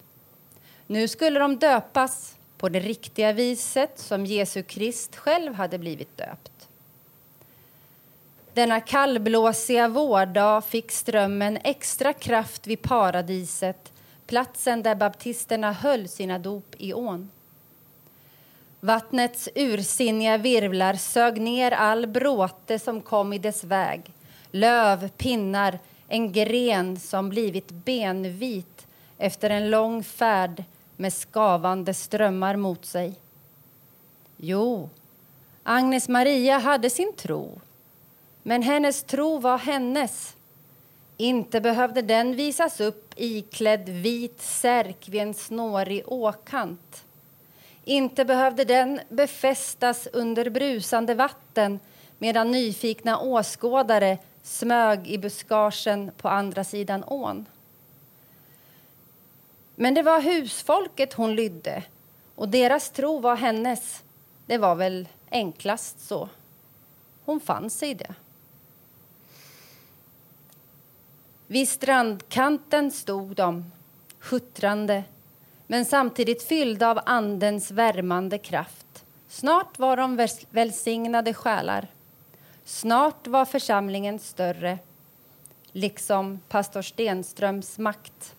[0.87, 6.69] Nu skulle de döpas på det riktiga viset som Jesu Krist själv hade blivit döpt.
[8.55, 13.93] Denna kallblåsiga vårdag fick strömmen extra kraft vid paradiset
[14.31, 17.31] platsen där baptisterna höll sina dop i ån.
[18.81, 24.03] Vattnets ursinniga virvlar sög ner all bråte som kom i dess väg.
[24.51, 25.79] Löv, pinnar,
[26.09, 28.87] en gren som blivit benvit
[29.19, 30.65] efter en lång färd
[30.97, 33.15] med skavande strömmar mot sig.
[34.37, 34.91] Jo,
[35.63, 37.61] Agnes Maria hade sin tro,
[38.43, 40.37] men hennes tro var hennes.
[41.21, 47.05] Inte behövde den visas upp iklädd vit särk vid en snårig åkant.
[47.85, 51.81] Inte behövde den befästas under brusande vatten
[52.19, 57.47] medan nyfikna åskådare smög i buskagen på andra sidan ån.
[59.75, 61.83] Men det var husfolket hon lydde
[62.35, 64.03] och deras tro var hennes.
[64.47, 66.29] Det var väl enklast så.
[67.25, 68.15] Hon fann sig i det.
[71.51, 73.73] Vid strandkanten stod de,
[74.31, 75.05] huttrande
[75.67, 79.05] men samtidigt fyllda av Andens värmande kraft.
[79.29, 81.89] Snart var de välsignade själar.
[82.65, 84.79] Snart var församlingen större,
[85.73, 88.35] liksom pastor Stenströms makt.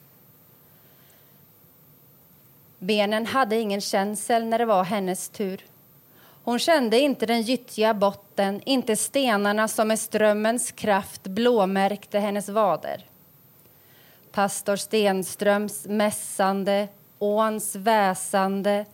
[2.80, 5.66] Benen hade ingen känsel när det var hennes tur.
[6.44, 13.06] Hon kände inte den gyttjiga botten, inte stenarna som med strömmens kraft blåmärkte hennes vader.
[14.32, 16.88] Pastor Stenströms mässande,
[17.20, 18.86] åns väsande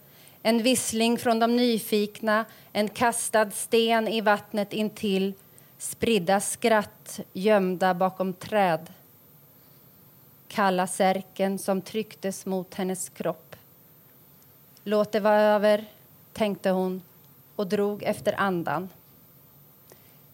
[0.44, 5.34] en vissling från de nyfikna, en kastad sten i vattnet intill
[5.78, 8.88] spridda skratt gömda bakom träd
[10.48, 13.56] kalla särken som trycktes mot hennes kropp.
[14.84, 15.86] Låt det vara över,
[16.34, 17.02] tänkte hon
[17.58, 18.90] och drog efter andan.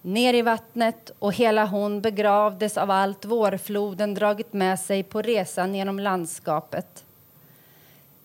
[0.01, 5.75] Ner i vattnet och hela hon begravdes av allt vårfloden dragit med sig på resan
[5.75, 7.03] genom landskapet.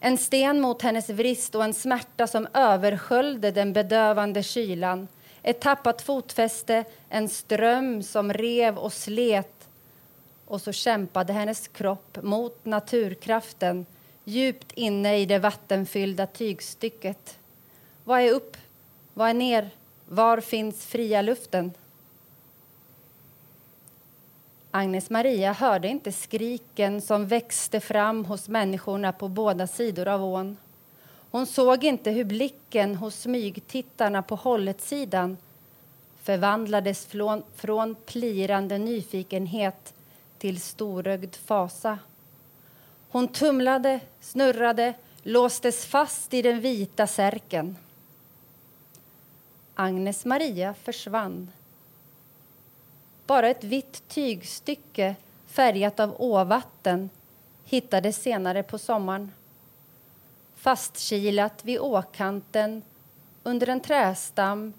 [0.01, 5.09] En sten mot hennes vrist och en smärta som översköljde den bedövande kylan.
[5.43, 9.69] Ett tappat fotfäste, en ström som rev och slet.
[10.47, 13.87] Och så kämpade hennes kropp mot naturkraften
[14.25, 17.39] djupt inne i det vattenfyllda tygstycket.
[18.05, 18.57] Vad är upp?
[19.19, 19.71] Vad är ner?
[20.09, 21.73] Var finns fria luften?
[24.71, 30.57] Agnes Maria hörde inte skriken som växte fram hos människorna på båda sidor av ån.
[31.31, 35.37] Hon såg inte hur blicken hos smygtittarna på hålletsidan
[36.23, 39.95] förvandlades från, från plirande nyfikenhet
[40.39, 41.99] till storögd fasa.
[43.11, 47.77] Hon tumlade, snurrade, låstes fast i den vita särken.
[49.81, 51.51] Agnes Maria försvann.
[53.27, 55.17] Bara ett vitt tygstycke
[55.47, 57.11] färgat av åvatten
[57.65, 59.33] hittades senare på sommaren.
[60.57, 62.83] Fastkilat vid åkanten
[63.43, 64.73] under en trästam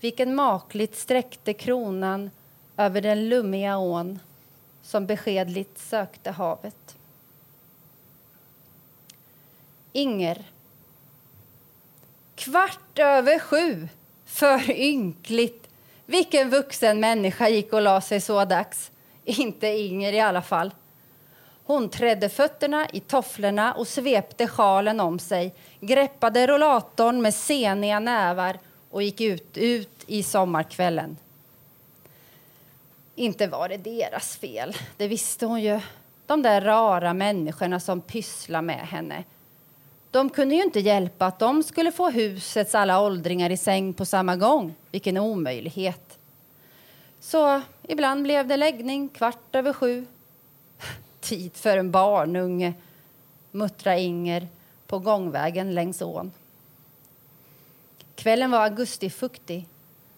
[0.00, 2.30] vilken makligt sträckte kronan
[2.76, 4.18] över den lummiga ån
[4.82, 6.96] som beskedligt sökte havet.
[9.92, 10.44] Inger.
[12.34, 13.88] Kvart över sju.
[14.36, 15.68] För ynkligt
[16.06, 18.90] vilken vuxen människa gick och la sig så dags?
[19.24, 20.74] Inte Inger i alla fall.
[21.64, 28.58] Hon trädde fötterna i tofflorna och svepte sjalen om sig, greppade rollatorn med seniga nävar
[28.90, 31.16] och gick ut, ut i sommarkvällen.
[33.14, 35.80] Inte var det deras fel, det visste hon ju.
[36.26, 39.24] De där rara människorna som pysslar med henne.
[40.16, 44.04] De kunde ju inte hjälpa att de skulle få husets alla åldringar i säng på
[44.04, 44.74] samma gång.
[44.90, 46.18] Vilken omöjlighet.
[47.20, 50.06] Så ibland blev det läggning kvart över sju.
[51.20, 52.74] Tid för en barnunge,
[53.50, 54.48] muttrade Inger
[54.86, 56.32] på gångvägen längs ån.
[58.14, 59.68] Kvällen var augustifuktig.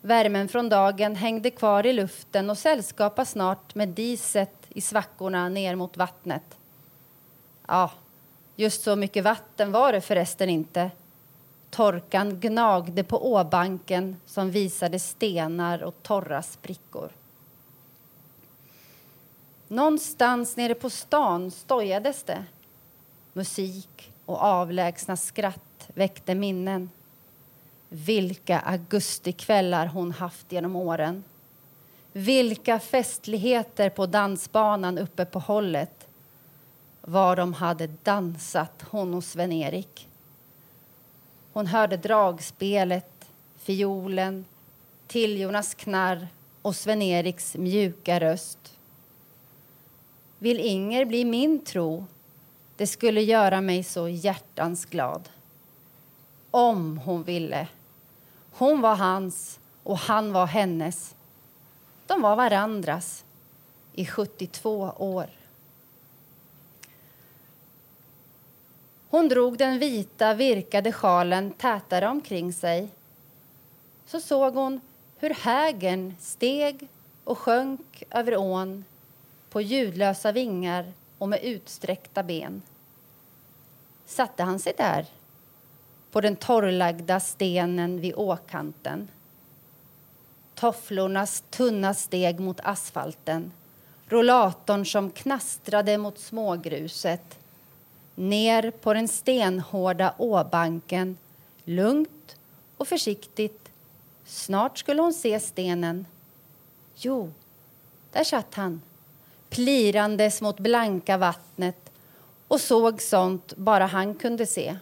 [0.01, 5.75] Värmen från dagen hängde kvar i luften och sällskapade snart med diset i svackorna ner
[5.75, 6.59] mot vattnet.
[7.67, 7.91] Ja,
[8.61, 10.91] Just så mycket vatten var det förresten inte.
[11.71, 17.11] Torkan gnagde på åbanken som visade stenar och torra sprickor.
[19.69, 22.45] Någonstans nere på stan stojades det.
[23.33, 26.91] Musik och avlägsna skratt väckte minnen.
[27.89, 31.25] Vilka augustikvällar hon haft genom åren.
[32.13, 35.98] Vilka festligheter på dansbanan uppe på hållet
[37.09, 40.09] var de hade dansat, hon och Sven-Erik.
[41.53, 44.45] Hon hörde dragspelet, fiolen,
[45.07, 46.29] Tiljornas knarr
[46.63, 48.59] och Sven-Eriks mjuka röst.
[50.39, 52.07] Vill Inger bli min tro?
[52.77, 55.29] Det skulle göra mig så hjärtans glad.
[56.51, 57.69] Om hon ville.
[58.53, 61.15] Hon var hans och han var hennes.
[62.07, 63.25] De var varandras
[63.95, 65.38] i 72 år.
[69.11, 72.89] Hon drog den vita virkade sjalen tätare omkring sig
[74.07, 74.81] så såg hon
[75.19, 76.89] hur hägern steg
[77.25, 78.85] och sjönk över ån
[79.51, 82.63] på ljudlösa vingar och med utsträckta ben.
[84.07, 85.07] Satte han sig där,
[86.11, 89.09] på den torrlagda stenen vid åkanten.
[90.55, 93.53] Tofflornas tunna steg mot asfalten
[94.09, 97.39] rollatorn som knastrade mot smågruset
[98.19, 101.17] ner på den stenhårda åbanken
[101.65, 102.37] lugnt
[102.77, 103.69] och försiktigt.
[104.25, 106.07] Snart skulle hon se stenen.
[106.97, 107.33] Jo,
[108.13, 108.83] där satt han
[109.51, 111.91] plirandes mot blanka vattnet
[112.49, 114.77] och såg sånt bara han kunde se.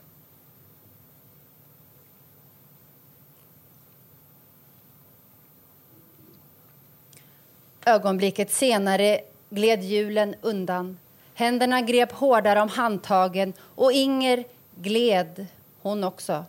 [7.85, 9.21] Ögonblicket senare
[9.51, 10.99] gled hjulen undan.
[11.39, 15.47] Händerna grep hårdare om handtagen och Inger gled,
[15.83, 16.45] hon också,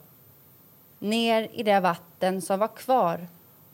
[1.00, 3.28] ner i det vatten som var kvar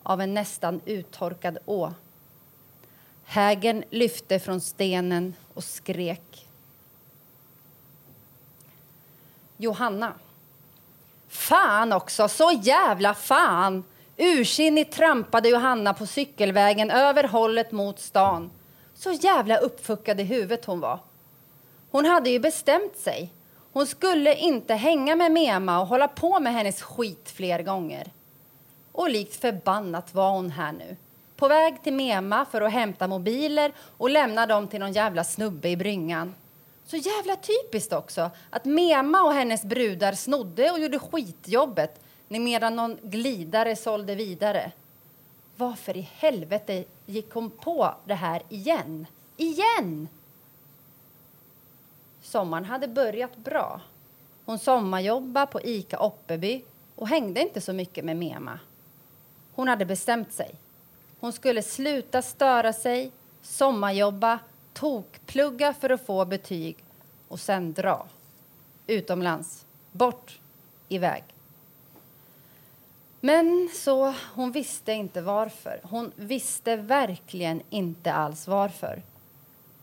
[0.04, 1.94] av en nästan uttorkad å.
[3.26, 6.48] Hägen lyfte från stenen och skrek.
[9.58, 10.14] Johanna.
[11.28, 13.84] Fan också, så jävla fan!
[14.18, 18.52] Ursinnigt trampade Johanna på cykelvägen över hållet mot stan.
[18.96, 21.00] Så jävla uppfuckad i huvudet hon var.
[21.92, 23.30] Hon hade ju bestämt sig.
[23.74, 28.12] Hon skulle inte hänga med Mema och hålla på med hennes skit fler gånger.
[28.92, 30.96] Och likt förbannat var hon här nu.
[31.36, 35.70] På väg till Mema för att hämta mobiler och lämna dem till någon jävla snubbe
[35.70, 36.36] i bryngan.
[36.86, 42.98] Så jävla typiskt också att Mema och hennes brudar snodde och gjorde skitjobbet medan någon
[43.02, 44.72] glidare sålde vidare.
[45.56, 49.08] Varför i helvete gick hon på det här igen?
[49.38, 50.08] Igen!
[52.22, 53.82] Sommaren hade börjat bra.
[54.46, 56.64] Hon sommarjobbade på Ica Oppeby
[56.96, 58.60] och hängde inte så mycket med Mema.
[59.56, 60.56] Hon hade bestämt sig.
[61.20, 64.40] Hon skulle sluta störa sig, sommarjobba,
[64.74, 66.78] tokplugga för att få betyg
[67.28, 68.06] och sen dra.
[68.88, 69.66] Utomlands.
[69.92, 70.40] Bort.
[70.90, 71.24] Iväg.
[73.26, 75.80] Men så, hon visste inte varför.
[75.84, 79.02] Hon visste verkligen inte alls varför.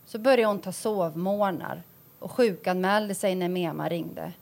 [0.05, 1.83] Så började hon ta sovmorgnar
[2.19, 4.33] och sjukanmälde sig när Mema ringde.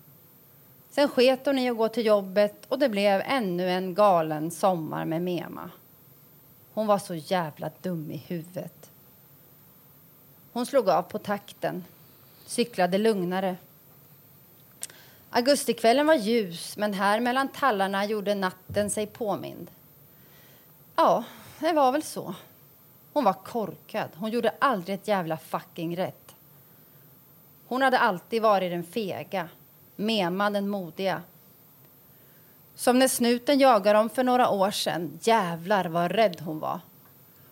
[0.89, 5.05] Sen sket hon i att gå till jobbet och det blev ännu en galen sommar
[5.05, 5.69] med Mema.
[6.73, 8.91] Hon var så jävla dum i huvudet.
[10.53, 11.83] Hon slog av på takten,
[12.45, 13.55] cyklade lugnare
[15.31, 19.71] Augustikvällen var ljus, men här mellan tallarna gjorde natten sig påmind.
[20.95, 21.23] Ja,
[21.59, 22.35] det var väl så.
[23.13, 24.09] Hon var korkad.
[24.15, 26.35] Hon gjorde aldrig ett jävla fucking rätt.
[27.67, 29.49] Hon hade alltid varit den fega,
[29.95, 31.21] Mema den modiga.
[32.75, 35.19] Som när snuten jagade dem för några år sedan.
[35.21, 36.79] Jävlar vad rädd hon var.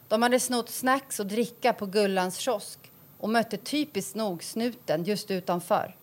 [0.08, 5.32] De hade snott snacks och dricka på Gullans kiosk och mötte typiskt nog snuten just
[5.32, 5.96] utanför.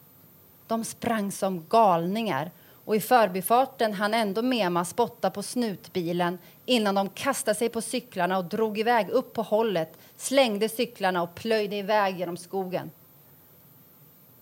[0.66, 2.50] De sprang som galningar
[2.84, 8.38] och i förbifarten han ändå Mema spotta på snutbilen innan de kastade sig på cyklarna
[8.38, 12.90] och drog iväg upp på hållet, slängde cyklarna och plöjde iväg genom skogen.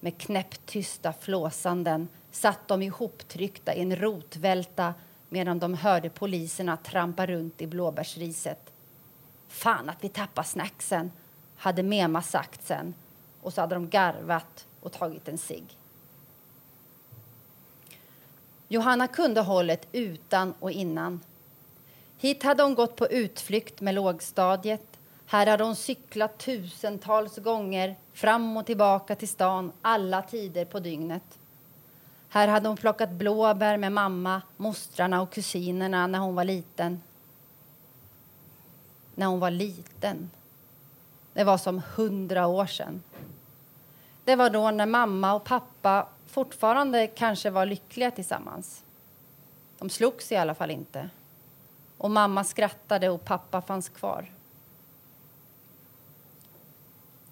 [0.01, 4.95] Med knäpptysta flåsanden satt de ihoptryckta i en rotvälta
[5.29, 8.73] medan de hörde poliserna trampa runt i blåbärsriset.
[9.49, 11.13] Fan att vi tappar snacksen,
[11.57, 12.95] hade Mema sagt sen
[13.43, 15.79] och så hade de garvat och tagit en cigg.
[18.73, 21.21] Johanna kunde hållet utan och innan.
[22.19, 24.87] Hit hade hon gått på utflykt med lågstadiet.
[25.27, 31.39] Här hade hon cyklat tusentals gånger fram och tillbaka till stan alla tider på dygnet.
[32.29, 37.03] Här hade hon plockat blåbär med mamma, mostrarna och kusinerna när hon var liten.
[39.15, 40.31] När hon var liten.
[41.33, 43.03] Det var som hundra år sedan.
[44.25, 48.85] Det var då när mamma och pappa fortfarande kanske var lyckliga tillsammans.
[49.79, 51.11] De slogs i alla fall inte.
[51.99, 54.31] Och mamma skrattade och pappa fanns kvar.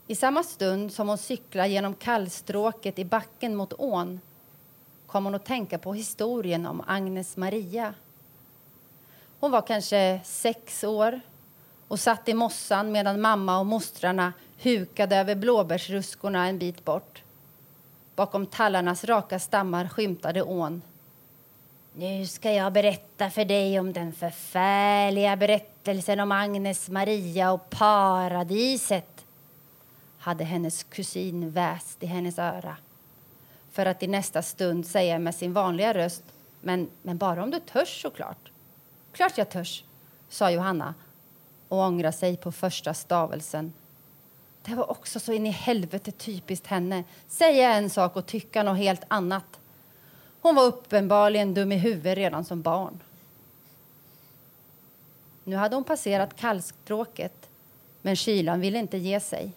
[0.07, 4.21] I samma stund som hon cyklade genom kallstråket i backen mot ån
[5.07, 7.95] kom hon att tänka på historien om Agnes Maria.
[9.41, 11.21] Hon var kanske sex år
[11.89, 17.23] och satt i mossan medan mamma och mostrarna hukade över blåbärsruskorna en bit bort.
[18.21, 20.83] Bakom tallarnas raka stammar skymtade ån.
[21.93, 29.25] Nu ska jag berätta för dig om den förfärliga berättelsen om Agnes Maria och paradiset
[30.19, 32.77] hade hennes kusin väst i hennes öra
[33.73, 36.25] för att i nästa stund säga med sin vanliga röst
[36.61, 38.51] men, men bara om du törs såklart.
[39.13, 39.85] Klart jag törs,
[40.29, 40.95] sa Johanna
[41.69, 43.73] och ångrade sig på första stavelsen.
[44.63, 47.05] Det var också så in i helvete typiskt henne.
[47.29, 49.61] Säga en sak och tycka något helt annat.
[50.41, 53.01] Hon var uppenbarligen dum i huvudet redan som barn.
[55.45, 57.49] Nu hade hon passerat kalkstråket,
[58.03, 59.53] men kylan ville inte ge sig.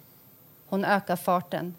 [0.66, 1.76] Hon ökade farten.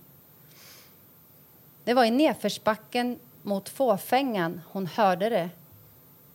[1.85, 5.51] Det var i nedförsbacken mot fåfängan hon hörde det.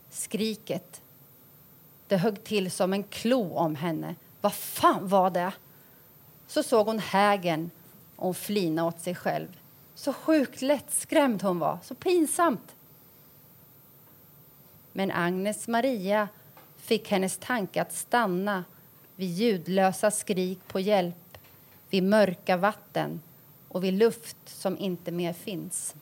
[0.10, 1.02] Skriket.
[2.07, 4.16] Det högg till som en klo om henne.
[4.41, 5.52] Vad fan var det?
[6.49, 7.71] Så såg hon hägen
[8.15, 9.47] och hon flinade åt sig själv.
[9.95, 11.77] Så sjukt lättskrämd hon var.
[11.84, 12.76] Så pinsamt.
[14.91, 16.27] Men Agnes Maria
[16.77, 18.63] fick hennes tanke att stanna
[19.15, 21.38] vid ljudlösa skrik på hjälp,
[21.89, 23.21] vid mörka vatten
[23.67, 25.95] och vid luft som inte mer finns.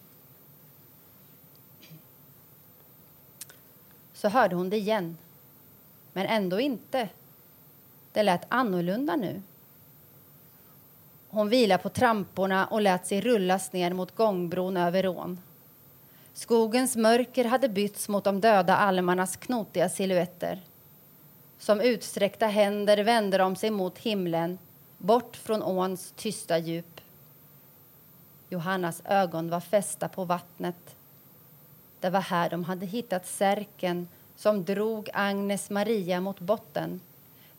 [4.14, 5.18] Så hörde hon det igen,
[6.14, 7.10] men ändå inte.
[8.11, 9.41] Det lät annorlunda nu.
[11.30, 15.40] Hon vilade på tramporna och lät sig rullas ner mot gångbron över ån.
[16.34, 20.60] Skogens mörker hade bytts mot de döda almarnas knotiga silhuetter.
[21.60, 24.58] Som utsträckta händer vände de sig mot himlen,
[24.98, 27.02] bort från åns tysta djup.
[28.49, 30.95] Johannas ögon var fästa på vattnet.
[31.99, 36.99] Det var här de hade hittat särken som drog Agnes Maria mot botten.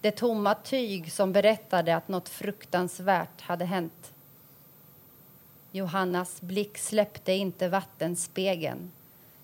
[0.00, 4.12] Det tomma tyg som berättade att något fruktansvärt hade hänt.
[5.72, 8.90] Johannas blick släppte inte vattenspegeln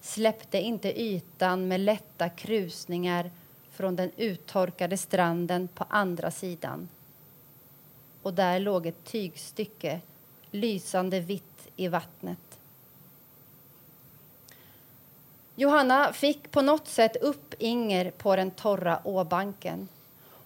[0.05, 3.31] släppte inte ytan med lätta krusningar
[3.71, 6.89] från den uttorkade stranden på andra sidan.
[8.23, 10.01] Och där låg ett tygstycke,
[10.51, 12.59] lysande vitt i vattnet.
[15.55, 19.89] Johanna fick på något sätt upp Inger på den torra åbanken.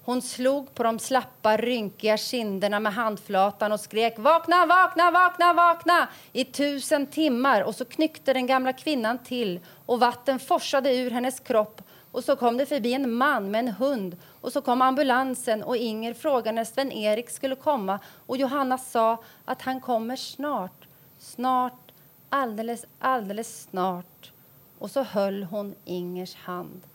[0.09, 6.09] Hon slog på de slappa, rynkiga kinderna med handflatan och skrek vakna, vakna, vakna, vakna
[6.33, 7.63] i tusen timmar.
[7.63, 11.83] Och så knyckte den gamla kvinnan till och vatten forsade ur hennes kropp
[12.13, 15.77] och så kom det förbi en man med en hund och så kom ambulansen och
[15.77, 21.93] Inger frågade när Sven-Erik skulle komma och Johanna sa att han kommer snart, snart,
[22.29, 24.33] alldeles, alldeles snart.
[24.79, 26.88] Och så höll hon Ingers hand.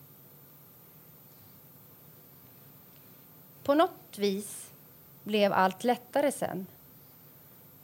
[3.64, 4.69] På något vis
[5.23, 6.68] blev allt lättare sen.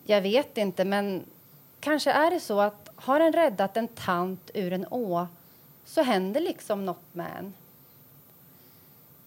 [0.05, 1.25] Jag vet inte, men
[1.79, 5.27] kanske är det så att har en räddat en tant ur en å
[5.85, 7.53] så händer liksom något med en.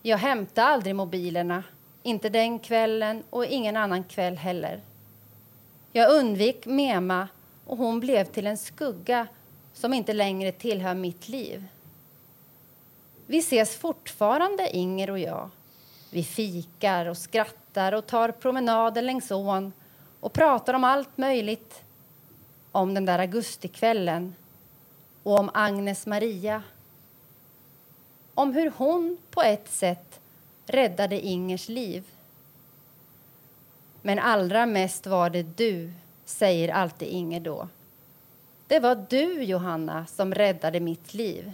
[0.02, 1.64] Jag hämtade aldrig mobilerna,
[2.02, 4.80] inte den kvällen och ingen annan kväll heller.
[5.92, 7.28] Jag undvek Mema
[7.66, 9.26] och hon blev till en skugga
[9.74, 11.66] som inte längre tillhör mitt liv.
[13.26, 15.50] Vi ses fortfarande, Inger och jag.
[16.14, 19.72] Vi fikar och skrattar och tar promenader längs ån
[20.20, 21.82] och pratar om allt möjligt.
[22.72, 24.34] Om den där augustikvällen
[25.22, 26.62] och om Agnes Maria.
[28.34, 30.20] Om hur hon på ett sätt
[30.66, 32.04] räddade Ingers liv.
[34.02, 35.92] Men allra mest var det du,
[36.24, 37.68] säger alltid Inger då.
[38.66, 41.52] Det var du, Johanna, som räddade mitt liv.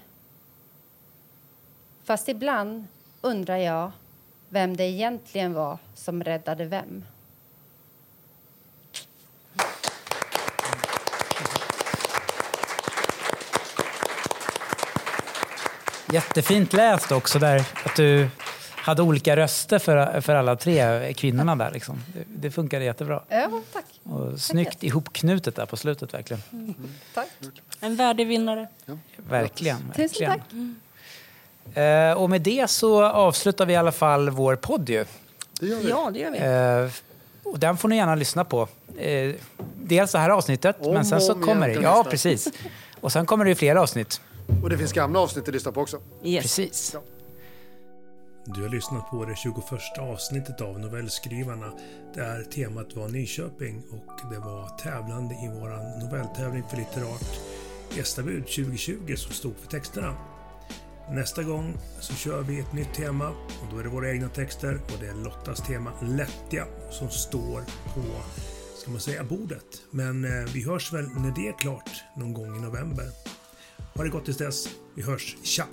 [2.05, 2.85] Fast ibland
[3.21, 3.93] undrar jag
[4.49, 7.05] vem det egentligen var som räddade vem.
[16.13, 18.29] Jättefint läst också där, att du
[18.89, 21.71] hade olika röster för, för alla tre kvinnorna där.
[21.71, 22.03] Liksom.
[22.15, 23.23] Det, det funkade jättebra.
[23.29, 23.85] Ja, tack.
[24.03, 24.83] Och snyggt tack.
[24.83, 26.43] ihopknutet där på slutet verkligen.
[26.53, 26.75] Mm.
[27.15, 27.29] Tack.
[27.81, 28.69] En värdig vinnare.
[28.85, 28.99] Ja.
[29.17, 29.87] Verkligen.
[29.87, 30.09] verkligen.
[30.09, 30.41] Tusen tack.
[31.75, 32.19] Mm.
[32.19, 35.05] och med det så avslutar vi i alla fall vår podd ju.
[35.61, 35.89] Det gör vi.
[35.89, 36.87] Ja, det gör vi.
[36.87, 36.91] Uh,
[37.53, 38.69] och den får ni gärna lyssna på.
[39.07, 39.35] Uh,
[39.75, 41.75] dels det här avsnittet, om men sen så kommer det.
[41.75, 42.49] Ja, precis.
[43.01, 44.21] Och sen kommer det fler avsnitt.
[44.63, 46.01] Och det finns gamla avsnitt att lyssna på också.
[46.23, 46.43] Yes.
[46.43, 46.91] Precis.
[46.95, 47.01] Ja.
[48.55, 49.55] Du har lyssnat på det 21
[49.99, 51.73] avsnittet av Novellskrivarna
[52.15, 57.41] där temat var Nyköping och det var tävlande i vår novelltävling för litterat
[57.97, 60.15] Gästabud 2020 som stod för texterna.
[61.11, 64.81] Nästa gång så kör vi ett nytt tema och då är det våra egna texter
[64.85, 67.61] och det är Lottas tema Lättja som står
[67.95, 68.03] på,
[68.77, 69.83] ska man säga, bordet.
[69.91, 73.07] Men eh, vi hörs väl när det är klart någon gång i november.
[73.95, 74.69] Ha det gott tills dess.
[74.95, 75.37] Vi hörs.
[75.43, 75.67] Tja!